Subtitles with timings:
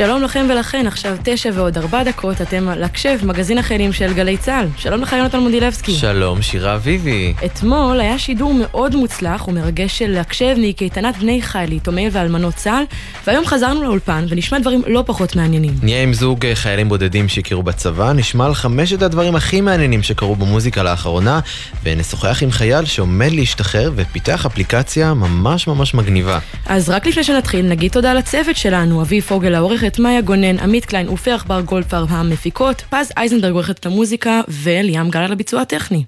[0.00, 4.36] שלום לכם ולכן, עכשיו תשע ועוד ארבע דקות, אתם על הקשב, מגזין החיילים של גלי
[4.36, 4.66] צה"ל.
[4.76, 5.92] שלום לך יונתן מודילבסקי.
[5.92, 7.34] שלום, שירה אביבי.
[7.44, 12.84] אתמול היה שידור מאוד מוצלח ומרגש של הקשב מקייטנת בני חייל, יתומי ואלמנות צה"ל,
[13.26, 15.74] והיום חזרנו לאולפן ונשמע דברים לא פחות מעניינים.
[15.82, 20.36] נהיה עם זוג אה, חיילים בודדים שהכירו בצבא, נשמע על חמשת הדברים הכי מעניינים שקרו
[20.36, 21.40] במוזיקה לאחרונה,
[21.82, 26.38] ונשוחח עם חייל שעומד להשתחרר ופיתח אפליקציה ממש ממש מגניבה.
[26.66, 31.08] אז רק לפני שנתחיל, נגיד תודה לצוות שלנו, אביב פוגל העורכת, מאיה גונן, עמית קליין
[31.08, 36.04] ופרח בר גולדפר המפיקות, פז אייזנברג עורכת את המוזיקה, וליאם גל על הביצוע הטכני.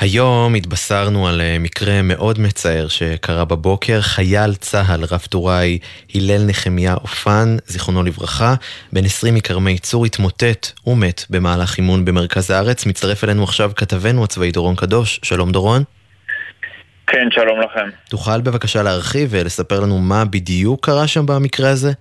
[0.00, 4.00] היום התבשרנו על אה, מקרה מאוד מצער שקרה בבוקר.
[4.00, 5.78] חייל צה"ל, רב טוראי
[6.14, 8.54] הלל נחמיה אופן, זיכרונו לברכה,
[8.92, 12.86] בן 20 מכרמי צור, התמוטט ומת במהלך אימון במרכז הארץ.
[12.86, 15.20] מצטרף אלינו עכשיו כתבנו הצבאי דורון קדוש.
[15.22, 15.82] שלום דורון.
[17.06, 17.88] כן, שלום לכם.
[18.10, 21.92] תוכל בבקשה להרחיב ולספר לנו מה בדיוק קרה שם במקרה הזה?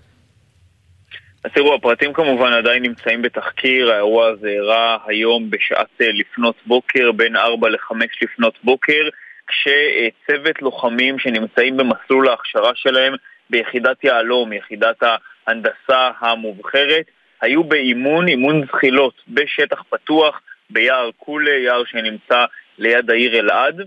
[1.43, 7.11] אז תראו, הפרטים כמובן עדיין נמצאים בתחקיר, האירוע הזה אירע היום בשעת אה, לפנות בוקר,
[7.11, 9.09] בין 4 ל-5 לפנות בוקר,
[9.47, 13.13] כשצוות לוחמים שנמצאים במסלול ההכשרה שלהם
[13.49, 15.03] ביחידת יהלום, יחידת
[15.47, 17.05] ההנדסה המובחרת,
[17.41, 22.45] היו באימון, אימון זחילות בשטח פתוח, ביער קולה, יער שנמצא
[22.77, 23.81] ליד העיר אלעד,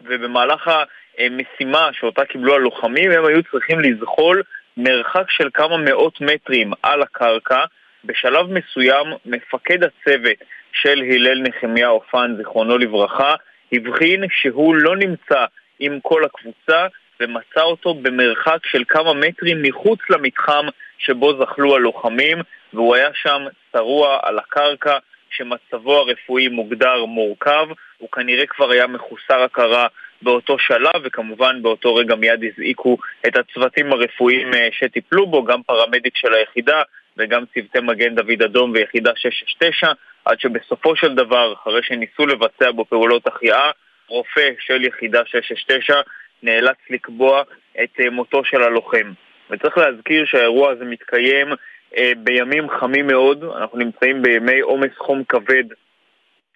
[0.00, 0.70] ובמהלך
[1.18, 4.42] המשימה שאותה קיבלו הלוחמים, הם היו צריכים לזחול
[4.82, 7.64] מרחק של כמה מאות מטרים על הקרקע.
[8.04, 10.36] בשלב מסוים מפקד הצוות
[10.72, 13.34] של הלל נחמיה אופן, זיכרונו לברכה,
[13.72, 15.44] הבחין שהוא לא נמצא
[15.78, 16.86] עם כל הקבוצה
[17.20, 20.66] ומצא אותו במרחק של כמה מטרים מחוץ למתחם
[20.98, 22.38] שבו זחלו הלוחמים
[22.72, 24.98] והוא היה שם שרוע על הקרקע
[25.30, 27.66] שמצבו הרפואי מוגדר מורכב,
[27.98, 29.86] הוא כנראה כבר היה מחוסר הכרה
[30.22, 36.16] באותו שלב, וכמובן באותו רגע מיד הזעיקו את הצוותים הרפואיים אה, שטיפלו בו, גם פרמדיק
[36.16, 36.82] של היחידה
[37.16, 39.92] וגם צוותי מגן דוד אדום ויחידה 669,
[40.24, 43.70] עד שבסופו של דבר, אחרי שניסו לבצע בו פעולות החייאה,
[44.08, 46.00] רופא של יחידה 669
[46.42, 47.42] נאלץ לקבוע
[47.82, 49.12] את אה, מותו של הלוחם.
[49.50, 51.48] וצריך להזכיר שהאירוע הזה מתקיים
[51.96, 55.64] אה, בימים חמים מאוד, אנחנו נמצאים בימי עומס חום כבד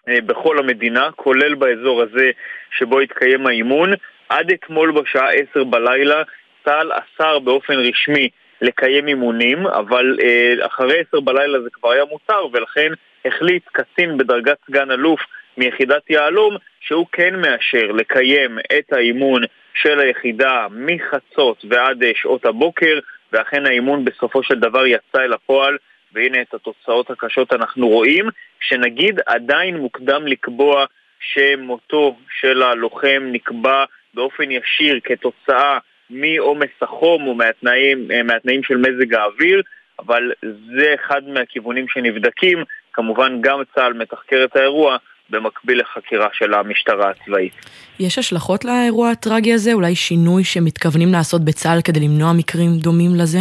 [0.08, 2.30] בכל המדינה, כולל באזור הזה
[2.78, 3.92] שבו התקיים האימון.
[4.28, 6.22] עד אתמול בשעה עשר בלילה
[6.64, 8.28] צה"ל אסר באופן רשמי
[8.60, 12.92] לקיים אימונים, אבל אה, אחרי עשר בלילה זה כבר היה מותר, ולכן
[13.24, 15.20] החליט קצין בדרגת סגן אלוף
[15.56, 19.42] מיחידת יהלום שהוא כן מאשר לקיים את האימון
[19.74, 22.98] של היחידה מחצות ועד אה, שעות הבוקר,
[23.32, 25.76] ואכן האימון בסופו של דבר יצא אל הפועל
[26.14, 28.28] והנה את התוצאות הקשות אנחנו רואים,
[28.60, 30.84] שנגיד עדיין מוקדם לקבוע
[31.20, 35.78] שמותו של הלוחם נקבע באופן ישיר כתוצאה
[36.10, 39.62] מעומס החום או מהתנאים, אה, מהתנאים של מזג האוויר,
[39.98, 40.32] אבל
[40.76, 42.64] זה אחד מהכיוונים שנבדקים.
[42.92, 44.96] כמובן גם צה"ל מתחקר את האירוע
[45.30, 47.52] במקביל לחקירה של המשטרה הצבאית.
[48.00, 49.72] יש השלכות לאירוע הטרגי הזה?
[49.72, 53.38] אולי שינוי שמתכוונים לעשות בצה"ל כדי למנוע מקרים דומים לזה?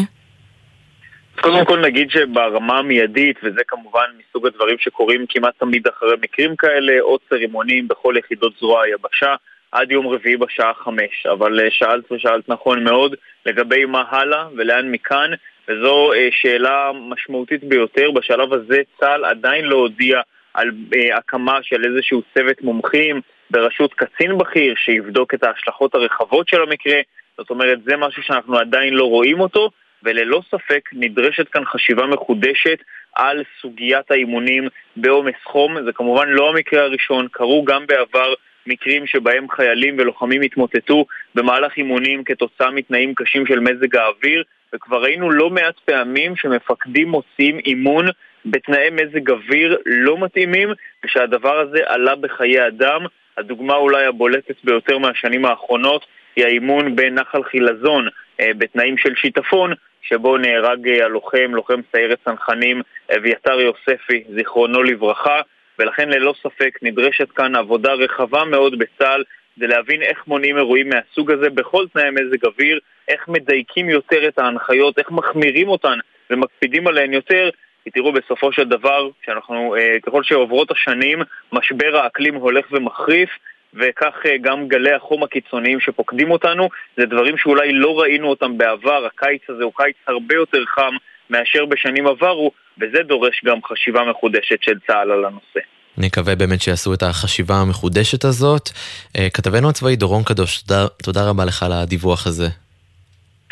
[1.43, 7.01] קודם כל נגיד שברמה המיידית, וזה כמובן מסוג הדברים שקורים כמעט תמיד אחרי מקרים כאלה,
[7.01, 9.35] עוצר אימונים בכל יחידות זרוע היבשה
[9.71, 11.25] עד יום רביעי בשעה חמש.
[11.31, 13.15] אבל אה, שאלת ושאלת נכון מאוד
[13.45, 15.31] לגבי מה הלאה ולאן מכאן,
[15.67, 18.11] וזו אה, שאלה משמעותית ביותר.
[18.11, 20.21] בשלב הזה צה"ל עדיין לא הודיע
[20.53, 23.21] על אה, הקמה של איזשהו צוות מומחים
[23.51, 26.99] בראשות קצין בכיר שיבדוק את ההשלכות הרחבות של המקרה.
[27.37, 29.69] זאת אומרת, זה משהו שאנחנו עדיין לא רואים אותו.
[30.03, 32.77] וללא ספק נדרשת כאן חשיבה מחודשת
[33.15, 35.85] על סוגיית האימונים בעומס חום.
[35.85, 38.33] זה כמובן לא המקרה הראשון, קרו גם בעבר
[38.67, 41.05] מקרים שבהם חיילים ולוחמים התמוטטו
[41.35, 44.43] במהלך אימונים כתוצאה מתנאים קשים של מזג האוויר,
[44.75, 48.06] וכבר ראינו לא מעט פעמים שמפקדים מוציאים אימון
[48.45, 50.69] בתנאי מזג אוויר לא מתאימים,
[51.06, 53.01] ושהדבר הזה עלה בחיי אדם.
[53.38, 58.07] הדוגמה אולי הבולטת ביותר מהשנים האחרונות היא האימון בנחל חילזון
[58.41, 62.81] בתנאים של שיטפון, שבו נהרג אה, הלוחם, לוחם סיירת צנחנים
[63.18, 65.41] אביתר יוספי, זיכרונו לברכה,
[65.80, 69.24] ולכן ללא ספק נדרשת כאן עבודה רחבה מאוד בצה"ל
[69.57, 74.39] זה להבין איך מונעים אירועים מהסוג הזה בכל תנאי מזג אוויר, איך מדייקים יותר את
[74.39, 75.97] ההנחיות, איך מחמירים אותן
[76.30, 77.50] ומקפידים עליהן יותר,
[77.83, 81.19] כי תראו בסופו של דבר, שאנחנו, אה, ככל שעוברות השנים,
[81.51, 83.30] משבר האקלים הולך ומחריף,
[83.73, 89.05] וכך אה, גם גלי החום הקיצוניים שפוקדים אותנו, זה דברים שאולי לא ראינו אותם בעבר,
[89.05, 90.95] הקיץ הזה הוא קיץ הרבה יותר חם
[91.29, 95.59] מאשר בשנים עברו, וזה דורש גם חשיבה מחודשת של צה"ל על הנושא.
[95.97, 98.69] נקווה באמת שיעשו את החשיבה המחודשת הזאת.
[99.17, 102.47] אה, כתבנו הצבאי דורון קדוש, תודה, תודה רבה לך על הדיווח הזה.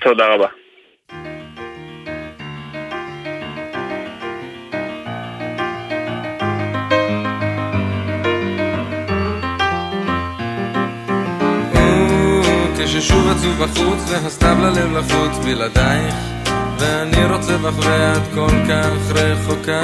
[0.01, 0.47] תודה רבה.
[12.85, 16.15] כששוב עצוב בחוץ והסתיו ללב לחוץ בלעדייך
[16.79, 19.81] ואני רוצה בך ואת כל כך רחוקה.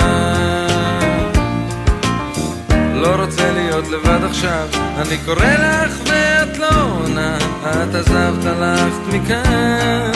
[2.94, 4.67] לא רוצה להיות לבד עכשיו
[4.97, 10.11] אני קורא לך ואת לא עונה את עזבת הלכת מכאן.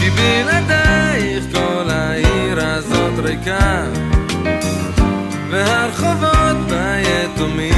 [0.00, 3.84] כי בלעדייך כל העיר הזאת ריקה
[5.50, 7.75] והרחובות ביתומים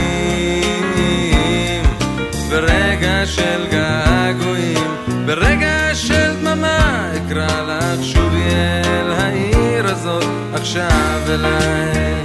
[2.98, 4.96] ברגע של געגועים
[5.26, 10.24] ברגע של דממה אקרא לך שובי אל העיר הזאת
[10.54, 12.24] עכשיו אליי.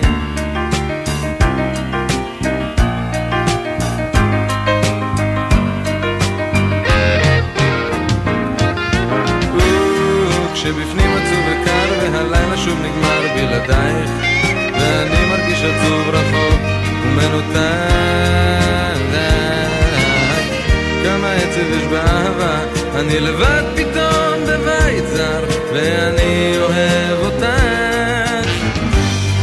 [10.54, 14.12] כשבפנים עצוב וקר והלילה שוב נגמר בלעדייך
[14.74, 16.60] ואני מרגיש עצוב רחוק
[17.04, 18.63] ומנותק
[21.72, 22.60] יש באהבה.
[22.96, 25.44] אני לבד פתאום בבית זר
[25.74, 28.48] ואני אוהב אותך.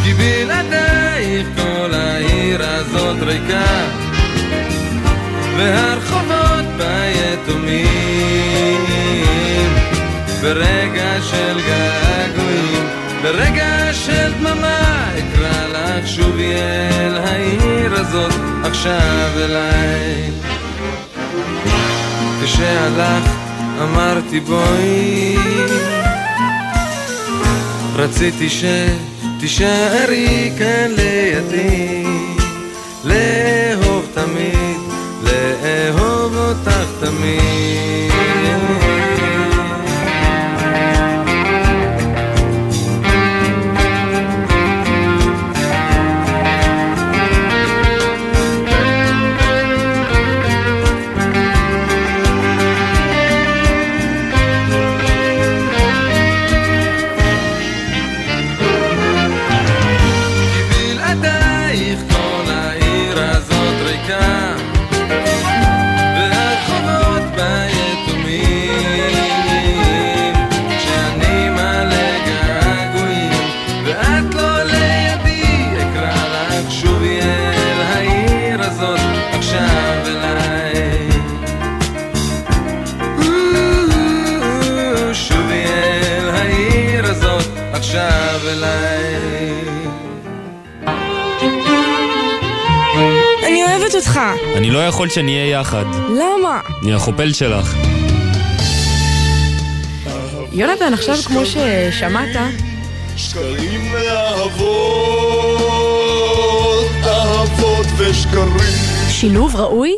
[0.05, 3.85] כי בלעדייך כל העיר הזאת ריקה
[5.57, 8.11] והרחובות ביתומים.
[10.43, 12.89] ברגע של געגועים,
[13.23, 18.33] ברגע של דממה אקרא לך שובי אל העיר הזאת
[18.65, 20.31] עכשיו אליי
[22.45, 23.31] כשהלכת
[23.83, 25.37] אמרתי בואי.
[27.97, 28.49] רציתי
[29.39, 32.05] שתישארי כאן לידי
[33.05, 34.81] לאהוב תמיד,
[35.23, 38.00] לאהוב אותך תמיד
[94.71, 95.85] אני לא יכול שנהיה יחד.
[96.09, 96.61] למה?
[96.83, 97.77] אני החופל שלך.
[100.53, 102.37] יונתן, עכשיו כמו ששמעת...
[103.17, 104.61] שקרים ואהבות,
[107.05, 108.75] אהבות ושקרים.
[109.09, 109.95] שילוב ראוי?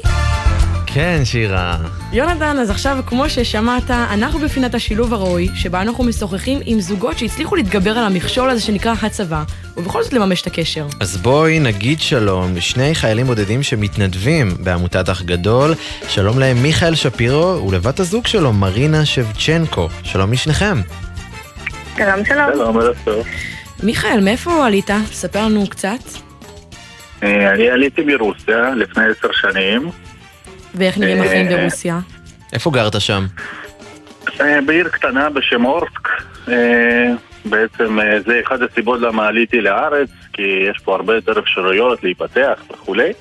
[0.87, 1.77] כן, שירה.
[2.13, 7.57] יונתן, אז עכשיו, כמו ששמעת, אנחנו בפינת השילוב הראוי, שבה אנחנו משוחחים עם זוגות שהצליחו
[7.57, 9.43] להתגבר על המכשול הזה שנקרא הצבא,
[9.77, 10.87] ובכל זאת לממש את הקשר.
[11.01, 15.75] אז בואי נגיד שלום לשני חיילים בודדים שמתנדבים בעמותת אח גדול.
[16.09, 19.89] שלום להם מיכאל שפירו ולבת הזוג שלו, מרינה שבצ'נקו.
[20.03, 20.81] שלום לשניכם.
[21.97, 22.51] שלום, שלום.
[22.55, 23.27] שלום, ערב טוב.
[23.83, 24.91] מיכאל, מאיפה עלית?
[25.13, 26.03] ספר לנו קצת.
[27.23, 29.91] אני עליתי מרוסיה לפני עשר שנים.
[30.75, 32.01] ואיך נראים אה, החיים ברוסיה?
[32.53, 33.27] איפה גרת שם?
[34.41, 36.09] אה, בעיר קטנה בשם אורסק.
[36.49, 37.13] אה,
[37.45, 43.13] בעצם זה אחד הסיבות למה עליתי לארץ, כי יש פה הרבה יותר אפשרויות להיפתח וכולי.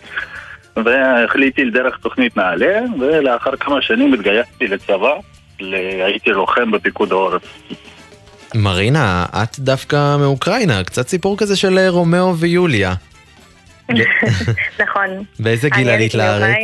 [0.85, 5.13] והחלטתי דרך תוכנית נעל"ה, ולאחר כמה שנים התגייסתי לצבא,
[6.05, 7.41] הייתי לוחם בפיקוד העורף.
[8.55, 12.93] מרינה, את דווקא מאוקראינה, קצת סיפור כזה של רומאו ויוליה.
[14.83, 15.23] נכון.
[15.39, 16.55] באיזה גיל עלית לארץ?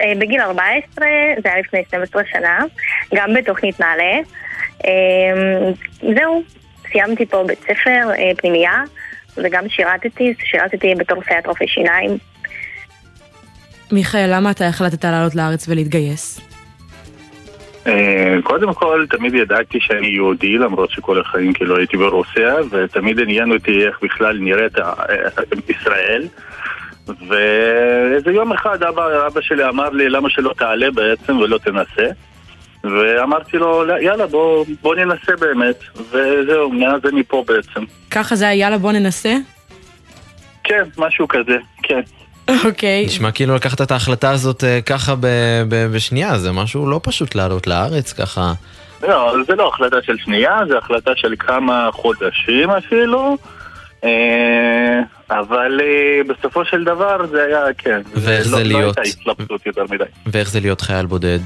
[0.00, 1.06] אה, בגיל 14,
[1.42, 2.58] זה היה לפני 12 שנה,
[3.14, 4.18] גם בתוכנית נעל"ה.
[4.84, 6.42] אה, זהו,
[6.92, 8.82] סיימתי פה בית ספר, אה, פנימייה,
[9.36, 12.10] וגם שירתתי, שירתתי בתור סייעת רופא שיניים.
[13.92, 16.40] מיכאל, למה אתה החלטת לעלות לארץ ולהתגייס?
[18.42, 23.86] קודם כל, תמיד ידעתי שאני יהודי, למרות שכל החיים כאילו הייתי ברוסיה, ותמיד עניין אותי
[23.86, 24.72] איך בכלל נראית
[25.68, 26.28] ישראל.
[27.28, 32.06] ואיזה יום אחד אבא, אבא שלי אמר לי למה שלא תעלה בעצם ולא תנסה
[32.84, 35.78] ואמרתי לו יאללה בוא, בוא ננסה באמת
[36.10, 39.36] וזהו, מאז אני פה בעצם ככה זה היה יאללה בוא ננסה?
[40.64, 42.00] כן, משהו כזה, כן
[42.64, 43.04] אוקיי.
[43.04, 43.06] Okay.
[43.06, 47.34] נשמע כאילו לקחת את ההחלטה הזאת uh, ככה ב- ב- בשנייה, זה משהו לא פשוט
[47.34, 48.52] לעלות לארץ ככה.
[49.02, 53.36] לא, זה לא החלטה של שנייה, זה החלטה של כמה חודשים אפילו.
[54.02, 54.06] Uh,
[55.30, 58.00] אבל אה, בסופו של דבר זה היה, כן.
[58.14, 58.98] ואיך זה לא, לא להיות?
[58.98, 60.04] הייתה התלבטות יותר מדי.
[60.26, 61.38] ואיך זה להיות חייל בודד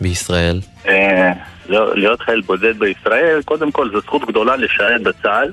[0.00, 0.60] בישראל?
[0.88, 1.32] אה,
[1.68, 5.52] לא- להיות חייל בודד בישראל, קודם כל זו זכות גדולה לשרת בצה"ל,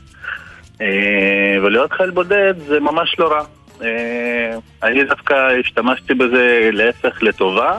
[0.81, 3.43] אה, ולהיות חייל בודד זה ממש לא רע.
[3.83, 7.77] אה, אני דווקא השתמשתי בזה להפך לטובה,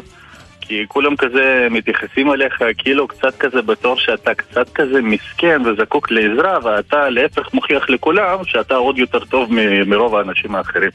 [0.69, 6.59] כי כולם כזה מתייחסים אליך כאילו קצת כזה בתור שאתה קצת כזה מסכן וזקוק לעזרה,
[6.63, 10.91] ואתה להפך מוכיח לכולם שאתה עוד יותר טוב מ- מרוב האנשים האחרים.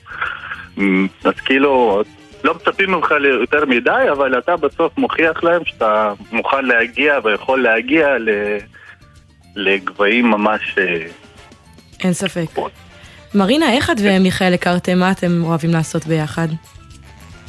[0.78, 2.04] אמ, אז כאילו,
[2.44, 8.18] לא מצפים ממך ליותר מדי, אבל אתה בסוף מוכיח להם שאתה מוכן להגיע ויכול להגיע
[8.18, 8.30] ל...
[9.56, 10.76] לגבהים ממש...
[10.78, 11.08] אה,
[12.04, 12.60] אין ספק.
[13.36, 14.98] מרינה, איך את ומיכאל הכרתם?
[14.98, 16.48] מה אתם אוהבים לעשות ביחד?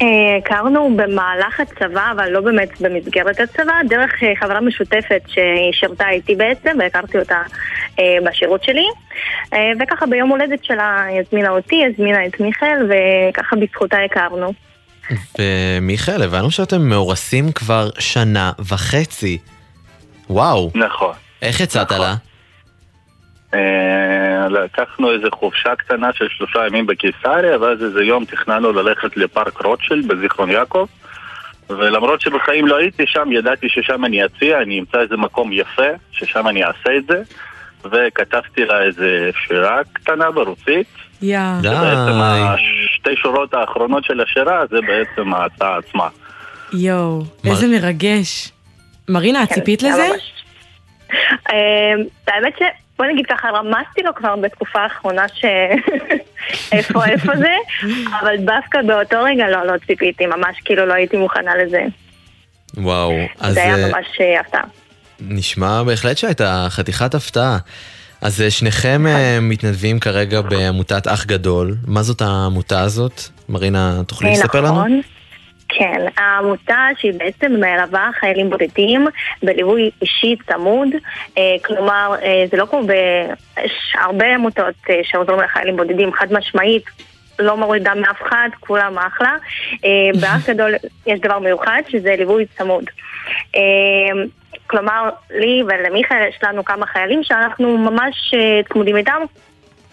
[0.01, 6.09] אה, הכרנו במהלך הצבא, אבל לא באמת במסגרת הצבא, דרך אה, חברה משותפת שהיא שירתה
[6.09, 7.41] איתי בעצם, והכרתי אותה
[7.99, 8.85] אה, בשירות שלי.
[9.79, 14.53] וככה ביום הולדת שלה היא הזמינה אותי, הזמינה את מיכאל, וככה בזכותה הכרנו.
[15.39, 19.37] ומיכאל, הבנו שאתם מאורסים כבר שנה וחצי.
[20.29, 21.13] וואו, נכון.
[21.41, 22.15] איך יצאת לה?
[23.53, 29.61] אה, לקחנו איזה חופשה קטנה של שלושה ימים בקיסריה, ואז איזה יום תכננו ללכת לפארק
[29.61, 30.85] רוטשילד בזיכרון יעקב.
[31.69, 36.47] ולמרות שבחיים לא הייתי שם, ידעתי ששם אני אציע, אני אמצא איזה מקום יפה, ששם
[36.47, 37.21] אני אעשה את זה.
[37.85, 40.87] וכתבתי לה איזה שירה קטנה ברוסית.
[41.21, 41.39] יא.
[41.61, 46.07] בעצם השתי שורות האחרונות של השירה זה בעצם ההצעה עצמה.
[46.73, 48.51] יואו, איזה מרגש.
[49.09, 50.07] מרינה, את ציפית לזה?
[51.51, 51.93] אה,
[52.27, 52.61] האמת ש...
[52.99, 55.45] בוא נגיד ככה, רמזתי לו כבר בתקופה האחרונה ש...
[56.71, 57.55] איפה, איפה זה,
[58.19, 61.81] אבל דווקא באותו רגע לא, לא ציפיתי, ממש כאילו לא הייתי מוכנה לזה.
[62.77, 64.63] וואו, אז זה היה אה, ממש אה, הפתעה.
[65.19, 67.57] נשמע בהחלט שהייתה חתיכת הפתעה.
[68.21, 71.75] אז אה, שניכם אה, מתנדבים כרגע בעמותת אח גדול.
[71.87, 73.21] מה זאת העמותה הזאת?
[73.49, 74.75] מרינה, תוכלי לספר לנו?
[74.75, 75.01] נכון.
[75.69, 79.07] כן, העמותה שהיא בעצם מלווה חיילים בודדים
[79.43, 80.87] בליווי אישי צמוד,
[81.37, 82.91] אה, כלומר אה, זה לא כמו ב...
[83.65, 86.83] יש הרבה עמותות אה, שעוזרים לחיילים בודדים, חד משמעית,
[87.39, 89.35] לא מורידה מאף אחד, כולם אחלה.
[90.21, 92.83] באח גדול יש דבר מיוחד שזה ליווי צמוד.
[94.67, 98.33] כלומר, לי ולמיכאל יש לנו כמה חיילים שאנחנו ממש
[98.73, 99.21] צמודים איתם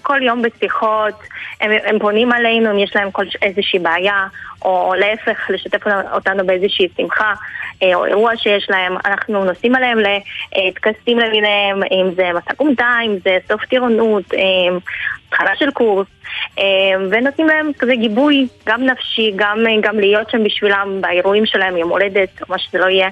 [0.06, 1.14] כל יום בשיחות,
[1.60, 4.26] הם, הם פונים עלינו אם יש להם כל, איזושהי בעיה,
[4.62, 7.34] או להפך, לשתף אותנו באיזושהי שמחה,
[7.82, 13.16] אה, או אירוע שיש להם, אנחנו נוסעים עליהם לטקסים למיניהם, אם זה מסע כומתה, אם
[13.25, 14.76] זה סוף טירונות, אה,
[15.28, 16.06] התחלה של קורס,
[16.58, 16.64] אה,
[17.10, 22.42] ונותנים להם כזה גיבוי, גם נפשי, גם, גם להיות שם בשבילם באירועים שלהם, יום הולדת,
[22.42, 23.08] או מה שזה לא יהיה.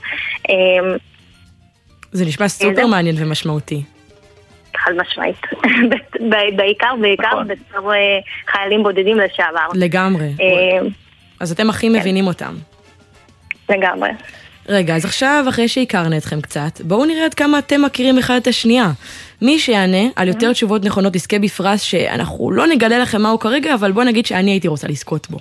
[2.12, 2.86] זה נשמע סופר.
[2.86, 3.93] מעניין ומשמעותי.
[4.84, 5.36] חד משמעית.
[6.30, 7.48] ב- בעיקר, בעיקר נכון.
[7.48, 7.98] בתור אה,
[8.52, 9.66] חיילים בודדים לשעבר.
[9.74, 10.32] לגמרי.
[10.40, 10.88] אה,
[11.40, 12.54] אז אתם הכי מבינים אותם.
[13.68, 14.10] לגמרי.
[14.68, 18.46] רגע, אז עכשיו, אחרי שהכרנו אתכם קצת, בואו נראה עד כמה אתם מכירים אחד את
[18.46, 18.90] השנייה.
[19.42, 23.92] מי שיענה על יותר תשובות נכונות יזכה בפרס שאנחנו לא נגלה לכם מהו כרגע, אבל
[23.92, 25.38] בוא נגיד שאני הייתי רוצה לזכות בו.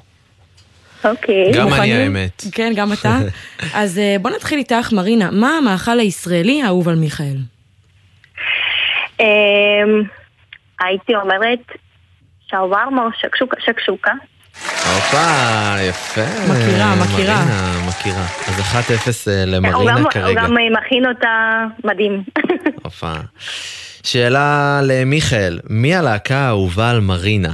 [1.06, 1.52] אוקיי.
[1.54, 1.94] גם אני?
[1.94, 2.44] האמת.
[2.52, 3.20] כן, גם אתה.
[3.74, 5.32] אז אה, בוא נתחיל איתך, מרינה.
[5.32, 7.38] מה המאכל הישראלי האהוב על מיכאל?
[9.24, 10.04] אמ,
[10.80, 11.60] הייתי אומרת
[12.50, 14.12] שווארמה או שקשוקה, שקשוקה.
[14.62, 16.22] הופה, יפה.
[16.22, 17.36] מכירה, מכירה.
[17.36, 18.26] מרינה, מכירה.
[18.48, 20.28] אז 1-0 אה, למרינה כרגע.
[20.28, 22.24] הוא גם אה, מכין אותה מדהים.
[22.84, 23.14] הופה.
[24.04, 27.54] שאלה למיכאל, מי הלהקה האהובה על מרינה?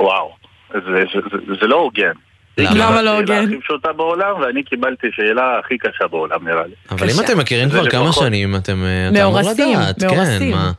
[0.00, 0.34] וואו,
[0.72, 2.12] זה, זה, זה, זה לא הוגן.
[2.58, 2.70] למה?
[2.70, 3.44] היא למה לא השאלה הוגן?
[3.44, 6.74] הכי פשוטה בעולם, ואני קיבלתי שאלה הכי קשה בעולם נראה לי.
[6.90, 7.24] אבל אם.
[7.24, 10.00] אתם מכירים כבר כמה שנים, אתם אה, אמור לדעת.
[10.00, 10.50] כן, מאורסים.
[10.50, 10.72] מה?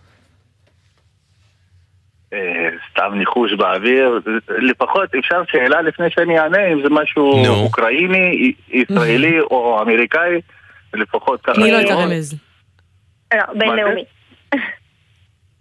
[2.34, 4.20] אה, סתם ניחוש באוויר,
[4.58, 7.54] לפחות אפשר שאלה לפני שאני אענה, אם זה משהו נו.
[7.54, 10.42] אוקראיני, ישראלי או אמריקאי,
[10.94, 11.54] לפחות ככה.
[11.54, 11.90] תני לו את.
[11.90, 12.36] הרמז.
[13.34, 14.04] לא, בינלאומי.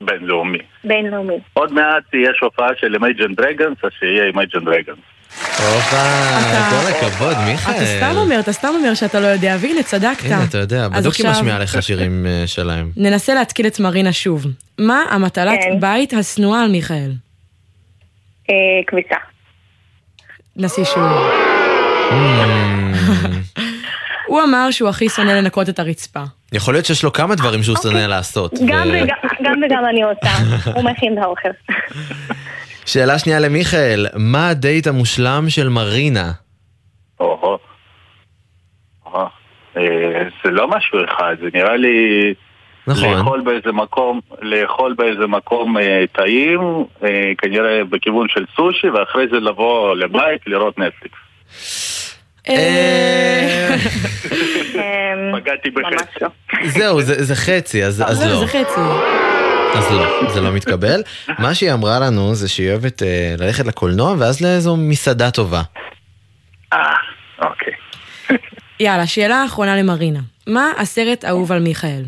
[0.01, 0.59] בינלאומי.
[0.85, 1.39] בינלאומי.
[1.53, 5.16] עוד מעט יש הופעה של Imagine Dragons, אז שיהיה Imagine Dragons.
[5.43, 6.03] הופה,
[6.71, 7.73] כל הכבוד, מיכאל.
[7.75, 10.25] אתה סתם אומר, אתה סתם אומר שאתה לא יודע, והנה, צדקת.
[10.25, 12.91] הנה, אתה יודע, אז בדוק היא משמיעה לך שירים אה, שלהם.
[12.97, 14.47] ננסה להתקיל את מרינה שוב.
[14.79, 15.81] מה המטלת כן.
[15.81, 17.13] בית השנואה על מיכאל?
[18.51, 18.55] אה,
[18.87, 19.15] כביסה.
[20.57, 21.03] נסי שוב.
[22.11, 22.15] Mm,
[24.27, 26.23] הוא אמר שהוא הכי שונא לנקות את הרצפה.
[26.53, 28.53] יכול להיות שיש לו כמה דברים שהוא שונא לעשות.
[28.67, 30.37] גם ו- וגם- גם וגם אני עושה.
[30.75, 31.49] הוא מכין את האוכל.
[32.87, 36.33] שאלה שנייה למיכאל, מה הדייט המושלם של מרינה?
[37.21, 37.59] או-הו.
[39.77, 39.83] אה,
[40.45, 42.35] זה לא משהו אחד, זה נראה לי
[42.87, 43.19] נכון.
[43.19, 46.61] לאכול באיזה מקום, לאכול באיזה מקום אה, טעים,
[47.05, 51.17] אה, כנראה בכיוון של סושי, ואחרי זה לבוא לבית לראות נטפליקס.
[52.49, 53.77] אה,
[54.75, 56.19] אמ, פגעתי בחצי.
[56.21, 56.29] לא.
[56.65, 58.37] זהו, זה זה חצי, אז אז זהו, לא.
[58.37, 58.81] זה חצי.
[59.77, 61.03] אז לא, זה לא מתקבל.
[61.43, 65.63] מה שהיא אמרה לנו זה שהיא אוהבת אה, ללכת לקולנוע ואז לאיזו מסעדה טובה.
[66.73, 66.79] אה,
[67.43, 67.73] אוקיי.
[68.81, 70.21] יאללה, שאלה אחרונה למרינה.
[70.47, 72.03] מה הסרט האהוב על מיכאל?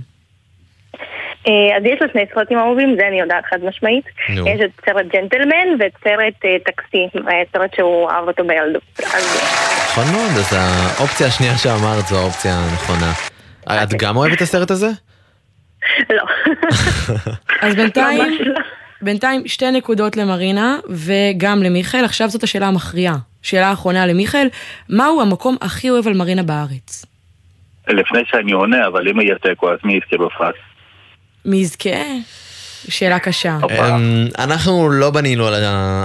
[1.49, 4.05] אה, אז יש לו שני סרטים אהובים, זה אני יודעת חד משמעית.
[4.29, 8.83] יש את סרט ג'נטלמן ואת סרט אה, טקסי, אה, סרט שהוא אהב אותו בילדות.
[9.91, 13.13] נכון מאוד, אז האופציה השנייה שאמרת זו האופציה הנכונה.
[13.83, 14.89] את גם אוהבת את הסרט הזה?
[16.11, 16.23] לא.
[17.63, 18.61] אז בינתיים, לא.
[19.03, 22.05] בינתיים שתי נקודות למרינה וגם למיכאל.
[22.05, 23.17] עכשיו זאת השאלה המכריעה.
[23.43, 24.49] שאלה אחרונה למיכאל,
[24.89, 27.05] מהו המקום הכי אוהב על מרינה בארץ?
[27.89, 30.55] לפני שאני עונה, אבל אם יהיה תיקו, אז מי יזכה בפרס?
[31.45, 31.91] מי יזכה?
[32.89, 33.59] שאלה קשה.
[33.71, 35.47] אמ, אנחנו לא בנינו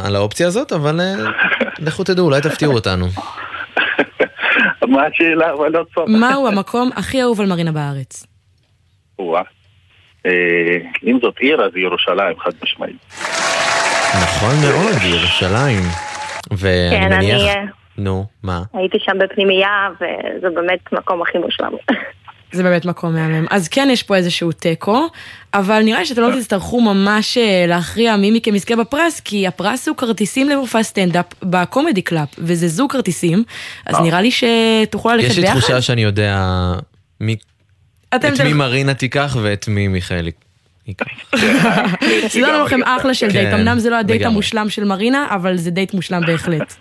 [0.04, 1.14] על האופציה הזאת, אבל אה,
[1.86, 3.06] לכו תדעו, אולי תפתיעו אותנו.
[4.94, 5.54] מה השאלה?
[5.54, 6.08] אבל לא צוחק.
[6.08, 8.26] מהו המקום הכי אהוב על מרינה בארץ?
[10.26, 10.32] אה,
[11.08, 12.96] אם זאת עיר, אז ירושלים, חד משמעית.
[14.24, 15.82] נכון מאוד, ירושלים.
[16.52, 17.42] ואני כן, אני מניח...
[17.42, 17.64] אה,
[17.98, 18.64] נו, מה?
[18.74, 21.72] הייתי שם בפנימייה, וזה באמת מקום הכי מושלם.
[22.52, 23.46] זה באמת מקום מהמם.
[23.52, 25.08] אז כן, יש פה איזשהו תיקו,
[25.54, 29.88] אבל נראה לי שאתם לא תצטרכו ממש אה, להכריע מי מכם יזכה בפרס, כי הפרס
[29.88, 33.44] הוא כרטיסים למופע סטנדאפ ב Comedy Club, וזה זוג כרטיסים,
[33.86, 35.60] אז נראה לי שתוכלו ללכת יש לי ביחד.
[35.60, 36.38] תחושה שאני יודע
[37.22, 37.36] מי-
[38.16, 40.30] אתם את מי מרינה תיקח ואת מי מיכאל
[40.88, 41.06] ייקח.
[42.28, 44.22] סידרנו לכם אחלה של דייט, כן, אמנם זה לא הדייט.
[44.22, 46.74] המושלם של מרינה, אבל זה דייט מושלם בהחלט.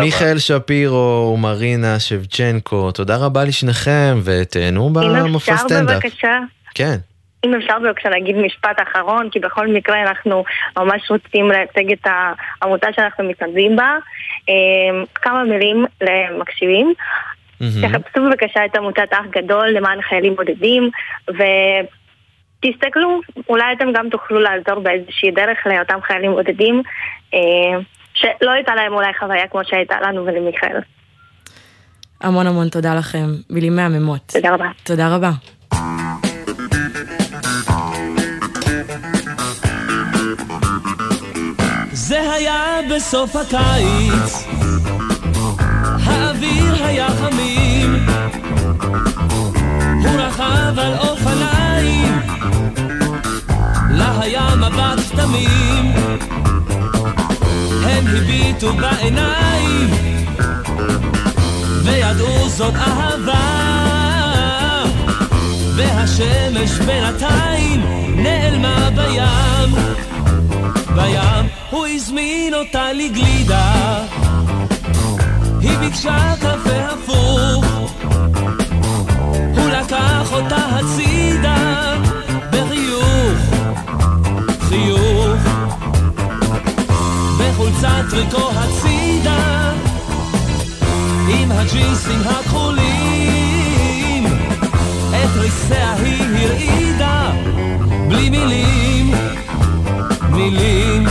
[0.00, 6.04] מיכאל שפירו ומרינה שבצ'נקו, תודה רבה לשניכם ותהנו אם במופע אפשר סטנדאפ.
[6.04, 6.38] בבקשה,
[6.74, 6.96] כן.
[7.44, 10.44] אם אפשר בבקשה להגיד משפט אחרון, כי בכל מקרה אנחנו
[10.76, 12.06] ממש רוצים לייצג את
[12.62, 13.96] העמותה שאנחנו מתנדבים בה.
[14.48, 16.94] אה, כמה מילים למקשיבים.
[17.60, 17.88] מהמם.
[17.88, 20.90] תחפשו בבקשה את עמותת אח גדול למען חיילים בודדים,
[21.28, 26.82] ותסתכלו, אולי אתם גם תוכלו לעזור באיזושהי דרך לאותם חיילים בודדים,
[27.34, 27.80] אה,
[28.14, 30.76] שלא הייתה להם אולי חוויה כמו שהייתה לנו ולמיכאל.
[32.20, 34.32] המון המון תודה לכם, מילים מהממות.
[34.32, 34.68] תודה רבה.
[34.84, 35.30] תודה רבה.
[41.92, 44.48] זה היה בסוף הקיץ,
[46.18, 48.06] האוויר היה חמים,
[50.02, 52.20] הוא רכב על אופניים,
[53.90, 55.92] לה היה מבט תמים,
[57.84, 59.90] הם הביטו בעיניים,
[61.84, 63.68] וידעו זאת אהבה,
[65.76, 67.82] והשמש בינתיים
[68.16, 69.98] נעלמה בים.
[70.94, 74.02] בים הוא הזמין אותה לגלידה
[75.68, 77.64] היא ביקשה קפה הפוך.
[79.56, 81.94] הוא לקח אותה הצידה
[82.50, 83.38] בחיוך
[84.60, 85.40] חיוך.
[87.38, 89.72] בחולצת טריקו הצידה
[91.28, 93.38] עם הג'ינסים הכחולים.
[95.10, 97.30] את ריסיה היא הרעידה
[98.08, 99.14] בלי מילים
[100.30, 101.06] מילים.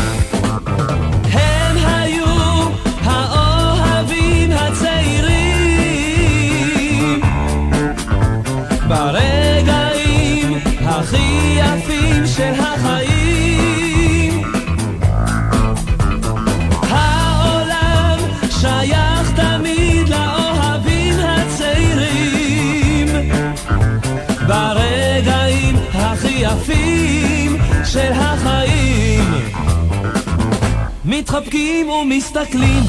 [31.37, 32.83] מתחבקים ומסתכלים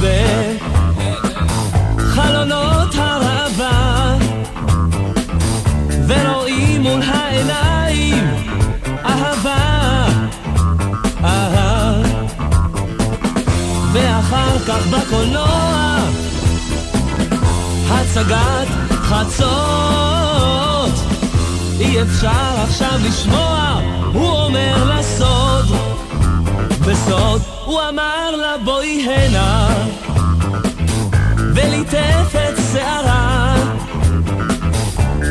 [1.97, 4.19] בחלונות הראווה
[6.09, 8.25] ורואים מול העיניים
[9.05, 10.07] אהבה,
[11.25, 12.03] אהה
[13.93, 15.99] ואחר כך בקולנוע
[17.91, 20.29] הצגת חצות
[21.81, 23.81] אי אפשר עכשיו לשמוע,
[24.13, 25.67] הוא אומר לסוד.
[26.81, 29.69] בסוד הוא אמר לה בואי הנה,
[31.55, 33.55] וליטף את שערה.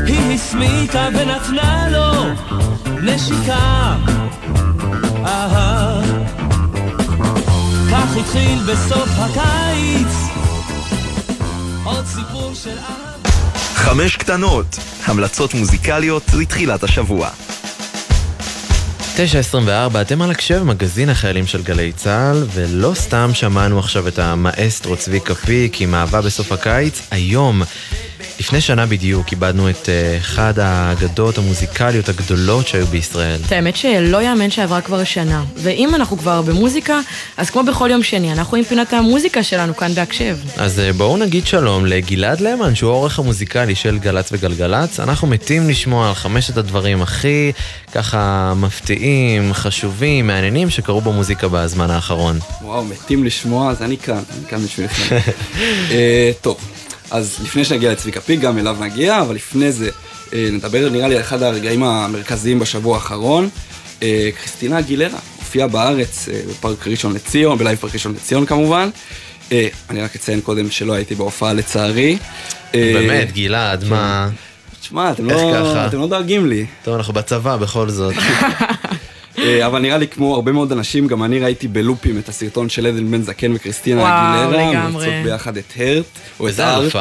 [0.06, 2.12] היא הסמיקה ונתנה לו
[3.02, 3.96] נשיקה.
[5.26, 6.02] אהה.
[7.92, 10.14] כך התחיל בסוף הקיץ
[11.84, 13.30] עוד סיפור של אהבה.
[13.76, 17.30] חמש קטנות, המלצות מוזיקליות לתחילת השבוע.
[19.18, 24.96] 9.24, אתם על הקשב, מגזין החיילים של גלי צה"ל, ולא סתם שמענו עכשיו את המאסטרו
[24.96, 27.62] צביקה פיק עם אהבה בסוף הקיץ, היום
[28.40, 33.40] לפני שנה בדיוק איבדנו את uh, אחד האגדות המוזיקליות הגדולות שהיו בישראל.
[33.46, 35.44] את האמת שלא יאמן שעברה כבר שנה.
[35.56, 37.00] ואם אנחנו כבר במוזיקה,
[37.38, 40.38] אז כמו בכל יום שני, אנחנו עם פינת המוזיקה שלנו כאן בהקשב.
[40.58, 45.00] אז אה, בואו נגיד שלום לגלעד למן, שהוא העורך המוזיקלי של גל"צ וגלגלצ.
[45.00, 47.52] אנחנו מתים לשמוע על חמשת הדברים הכי
[47.92, 52.40] ככה מפתיעים, חשובים, מעניינים שקרו במוזיקה בזמן האחרון.
[52.62, 55.18] וואו, מתים לשמוע, אז אני כאן, אני כאן בשבילכם.
[55.90, 55.92] אה,
[56.42, 56.77] טוב.
[57.12, 59.90] אז לפני שנגיע לצביקה פיק, גם אליו נגיע, אבל לפני זה
[60.34, 63.50] אה, נדבר נראה לי על אחד הרגעים המרכזיים בשבוע האחרון.
[64.04, 68.90] אה, קריסטינה אגילרה הופיעה בארץ אה, בפארק ראשון לציון, בלייב פארק ראשון לציון כמובן.
[69.90, 72.18] אני רק אציין קודם שלא הייתי בהופעה לצערי.
[72.74, 73.90] באמת, גלעד, כן.
[73.90, 74.30] מה...
[74.82, 76.66] תשמע, אתם, לא, אתם לא דואגים לי.
[76.84, 78.14] טוב, אנחנו בצבא בכל זאת.
[79.66, 83.12] אבל נראה לי כמו הרבה מאוד אנשים, גם אני ראיתי בלופים את הסרטון של עדן
[83.12, 86.06] בן זקן וקריסטינה אגילרה, מוצאות ביחד את הרט,
[86.40, 86.96] או את הארט.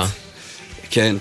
[0.90, 1.16] כן,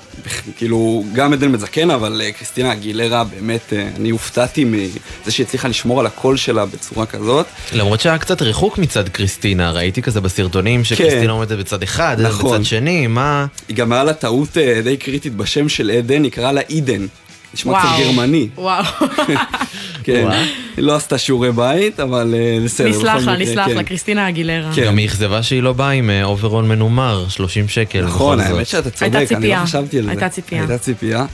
[0.57, 5.45] כאילו, גם עדן בן זקן, אבל אה, קריסטינה אגילרה, באמת, אה, אני הופתעתי מזה שהיא
[5.45, 7.45] הצליחה לשמור על הקול שלה בצורה כזאת.
[7.73, 11.29] למרות שהיה קצת ריחוק מצד קריסטינה, ראיתי כזה בסרטונים שקריסטינה כן.
[11.29, 12.55] עומדת בצד אחד, נכון.
[12.55, 13.45] בצד שני, מה...
[13.67, 17.07] היא גם היה לה טעות אה, די קריטית בשם של עדן, קראה לה עידן.
[17.55, 18.47] נשמע קצת גרמני.
[18.55, 18.83] וואו.
[20.03, 20.29] כן,
[20.77, 22.89] היא לא עשתה שיעורי בית, אבל אה, בסדר.
[22.89, 23.83] נסלח לה, נסלח לה, כן.
[23.83, 24.71] קריסטינה אגילרה.
[24.75, 24.85] כן.
[24.85, 28.01] גם היא אכזבה שהיא לא באה עם אוברול אה, מנומר, 30 שקל.
[28.01, 30.09] נכון, האמת שאתה צודק, אני לא חשבתי על זה.
[30.09, 30.61] הייתה ציפייה.
[30.61, 31.25] הייתה ציפייה.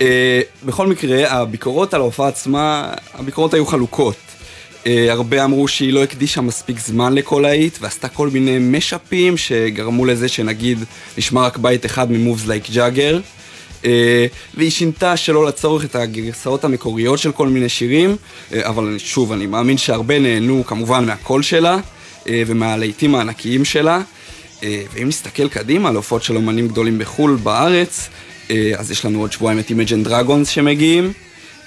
[0.00, 4.16] אה, בכל מקרה, הביקורות על ההופעה עצמה, הביקורות היו חלוקות.
[5.10, 10.28] הרבה אמרו שהיא לא הקדישה מספיק זמן לכל האיט, ועשתה כל מיני משאפים שגרמו לזה
[10.28, 10.78] שנגיד
[11.18, 13.14] נשמע רק בית אחד Like Jagger.
[13.14, 13.18] אה,
[14.54, 18.16] והיא שינתה שלא לצורך את הגרסאות המקוריות של כל מיני שירים,
[18.52, 21.76] אה, אבל שוב, אני מאמין שהרבה נהנו כמובן מהקול שלה
[22.28, 24.00] אה, ומהלהיטים הענקיים שלה.
[24.92, 28.08] ואם נסתכל קדימה על הופעות של אומנים גדולים בחו"ל, בארץ,
[28.76, 31.12] אז יש לנו עוד שבועיים את Imagine Dragons שמגיעים.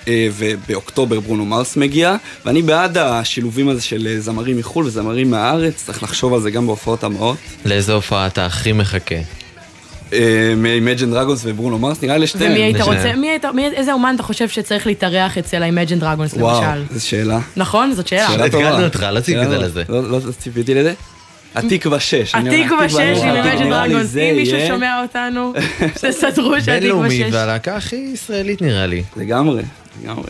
[0.09, 6.33] ובאוקטובר ברונו מרס מגיע, ואני בעד השילובים הזה של זמרים מחו"ל וזמרים מהארץ, צריך לחשוב
[6.33, 7.37] על זה גם בהופעות המאות.
[7.65, 9.15] לאיזה הופעה אתה הכי מחכה?
[10.57, 12.51] מ-Imagine Dragons וברונו מרס, נראה לי שתיהן.
[12.51, 16.19] ומי היית רוצה, מי היית, מי, איזה אומן אתה חושב שצריך להתארח אצל ה-Imagine Dragons
[16.19, 16.41] למשל?
[16.41, 17.39] וואו, זו שאלה.
[17.57, 18.27] נכון, זאת שאלה.
[18.27, 18.67] שאלה טובה.
[18.67, 19.83] התגענו אותך, לא ציפית לזה.
[19.89, 20.93] לא, לא ציפיתי לזה.
[21.55, 22.35] התקווה 6.
[22.35, 25.53] התקווה 6 עם Imagine Dragons, אם מישהו שומע אותנו,
[26.01, 26.69] תסדרו שהתקווה 6.
[26.69, 29.03] בינלאומי והלהקה הכי ישראלית נראה לי.
[29.17, 29.61] לגמרי,
[30.03, 30.27] לגמרי.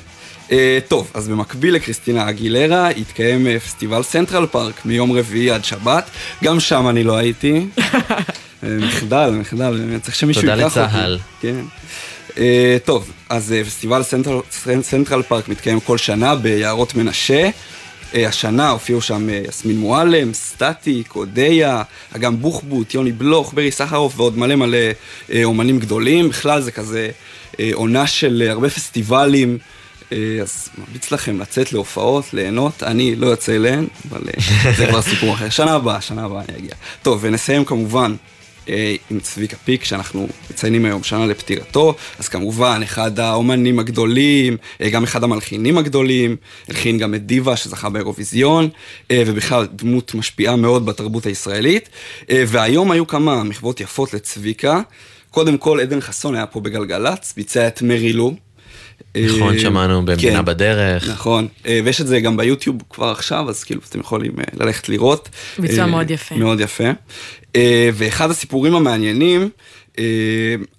[0.87, 6.09] טוב, אז במקביל לקריסטינה אגילרה התקיים פסטיבל סנטרל פארק מיום רביעי עד שבת,
[6.43, 7.65] גם שם אני לא הייתי.
[8.63, 10.73] מחדל, מחדל, צריך שמישהו ייקח אותי.
[10.73, 11.19] תודה לצה"ל.
[11.41, 11.61] כן.
[12.29, 12.39] אה,
[12.85, 14.03] טוב, אז אה, פסטיבל
[14.81, 17.49] סנטרל, פארק מתקיים כל שנה ביערות מנשה.
[18.13, 21.83] אה, השנה הופיעו שם יסמין מועלם, סטטיק, אודיה,
[22.15, 24.77] אגם בוחבוט, יוני בלוך, ברי סחרוף ועוד מלא מלא
[25.43, 26.29] אומנים גדולים.
[26.29, 27.09] בכלל זה כזה
[27.73, 29.57] עונה של הרבה פסטיבלים.
[30.41, 34.21] אז ממליץ לכם לצאת להופעות, ליהנות, אני לא יוצא אליהן, אבל
[34.77, 35.49] זה כבר סיפור אחר.
[35.49, 36.71] שנה הבאה, שנה הבאה אני אגיע.
[37.01, 38.36] טוב, ונסיים כמובן אה,
[39.11, 45.03] עם צביקה פיק, שאנחנו מציינים היום שנה לפטירתו, אז כמובן, אחד האומנים הגדולים, אה, גם
[45.03, 46.35] אחד המלחינים הגדולים,
[46.67, 48.69] הלחין גם את דיווה שזכה באירוויזיון,
[49.11, 51.89] אה, ובכלל דמות משפיעה מאוד בתרבות הישראלית.
[52.29, 54.81] והיום היו כמה מחוות יפות לצביקה.
[55.31, 58.46] קודם כל, עדן חסון היה פה בגלגלצ, ביצע את מרי לו.
[59.25, 61.09] נכון, שמענו במדינה כן, בדרך.
[61.09, 65.29] נכון, ויש את זה גם ביוטיוב כבר עכשיו, אז כאילו אתם יכולים ללכת לראות.
[65.59, 66.35] ביצוע מאוד יפה.
[66.35, 66.91] מאוד יפה.
[67.55, 69.49] אה, ואחד הסיפורים המעניינים
[69.99, 70.03] אה,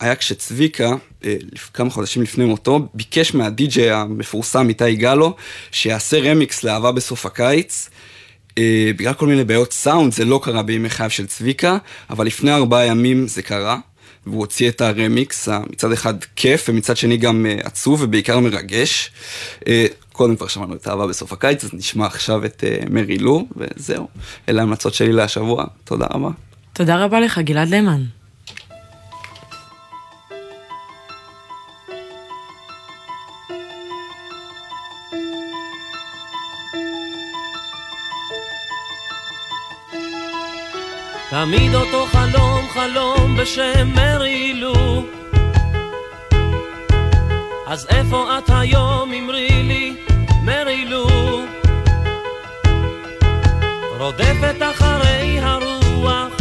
[0.01, 1.35] היה כשצביקה, אה,
[1.75, 5.37] כמה חודשים לפני מותו, ביקש מהדי-ג'יי המפורסם איתי גלו,
[5.73, 7.91] שיעשה רמיקס לאהבה בסוף הקיץ.
[8.97, 11.79] בגלל כל מיני בעיות סאונד זה לא קרה בימי חייו של צביקה,
[12.11, 13.79] אבל לפני ארבעה ימים זה קרה.
[14.27, 19.11] והוא הוציא את הרמיקס, מצד אחד כיף ומצד שני גם עצוב ובעיקר מרגש.
[20.13, 24.09] קודם כבר שמענו את אהבה בסוף הקיץ, אז נשמע עכשיו את מרי לו, וזהו.
[24.49, 26.31] אלה ההמלצות שלי להשבוע, תודה רבה.
[26.73, 28.18] תודה רבה לך, גלעד למן.
[41.45, 45.05] תמיד אותו חלום, חלום בשם מרי לו.
[47.67, 49.97] אז איפה את היום, אמרי לי,
[50.43, 51.07] מרי לו?
[53.99, 56.33] רודפת אחרי הרוח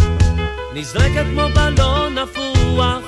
[0.73, 3.03] נזרקת כמו בלון נפוח,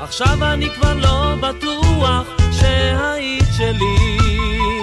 [0.00, 4.79] עכשיו אני כבר לא בטוח שהיית שלי.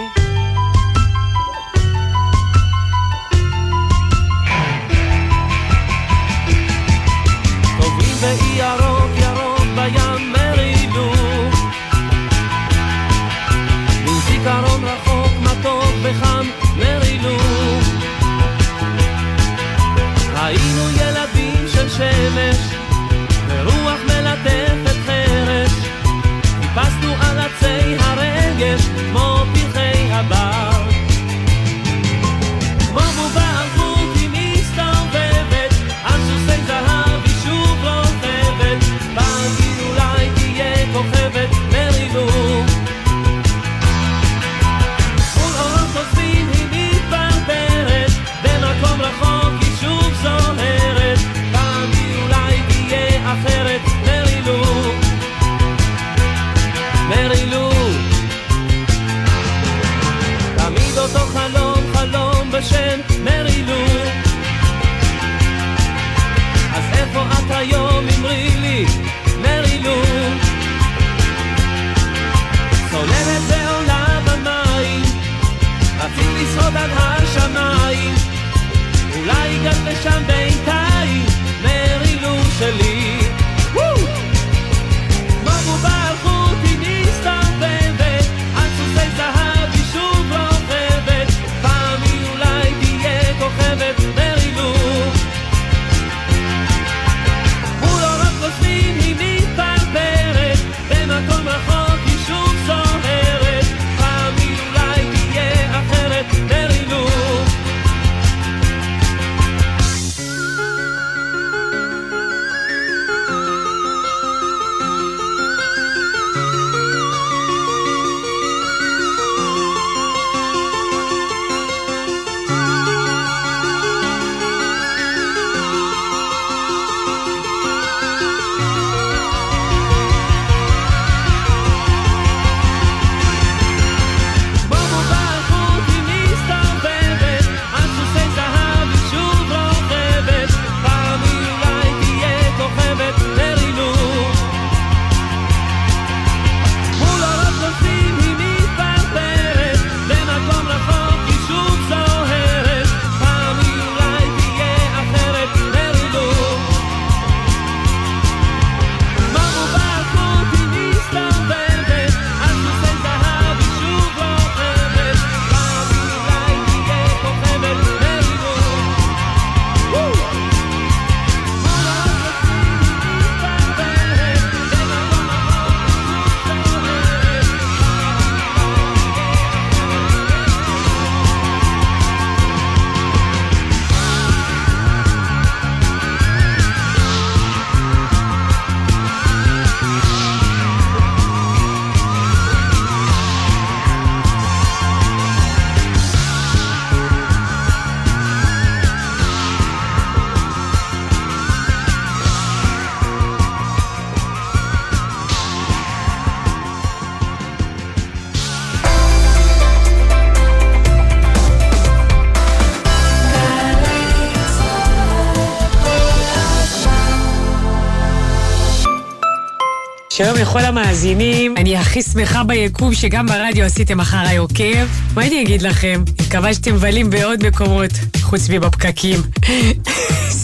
[220.18, 224.86] שלום לכל המאזינים, אני הכי שמחה ביקום שגם ברדיו עשיתם אחריי עוקב.
[225.16, 226.04] מה אני אגיד לכם?
[226.28, 229.22] מקווה שאתם מבלים בעוד מקומות, חוץ מבפקקים.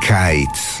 [0.00, 0.80] קיץ.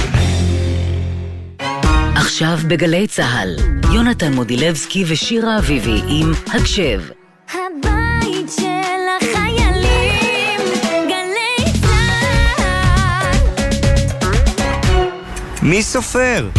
[2.21, 3.55] עכשיו בגלי צה"ל,
[3.93, 7.01] יונתן מודילבסקי ושירה אביבי עם הקשב.
[7.49, 10.61] הבית של החיילים,
[11.07, 13.37] גלי צה"ל.
[15.61, 16.49] מי סופר?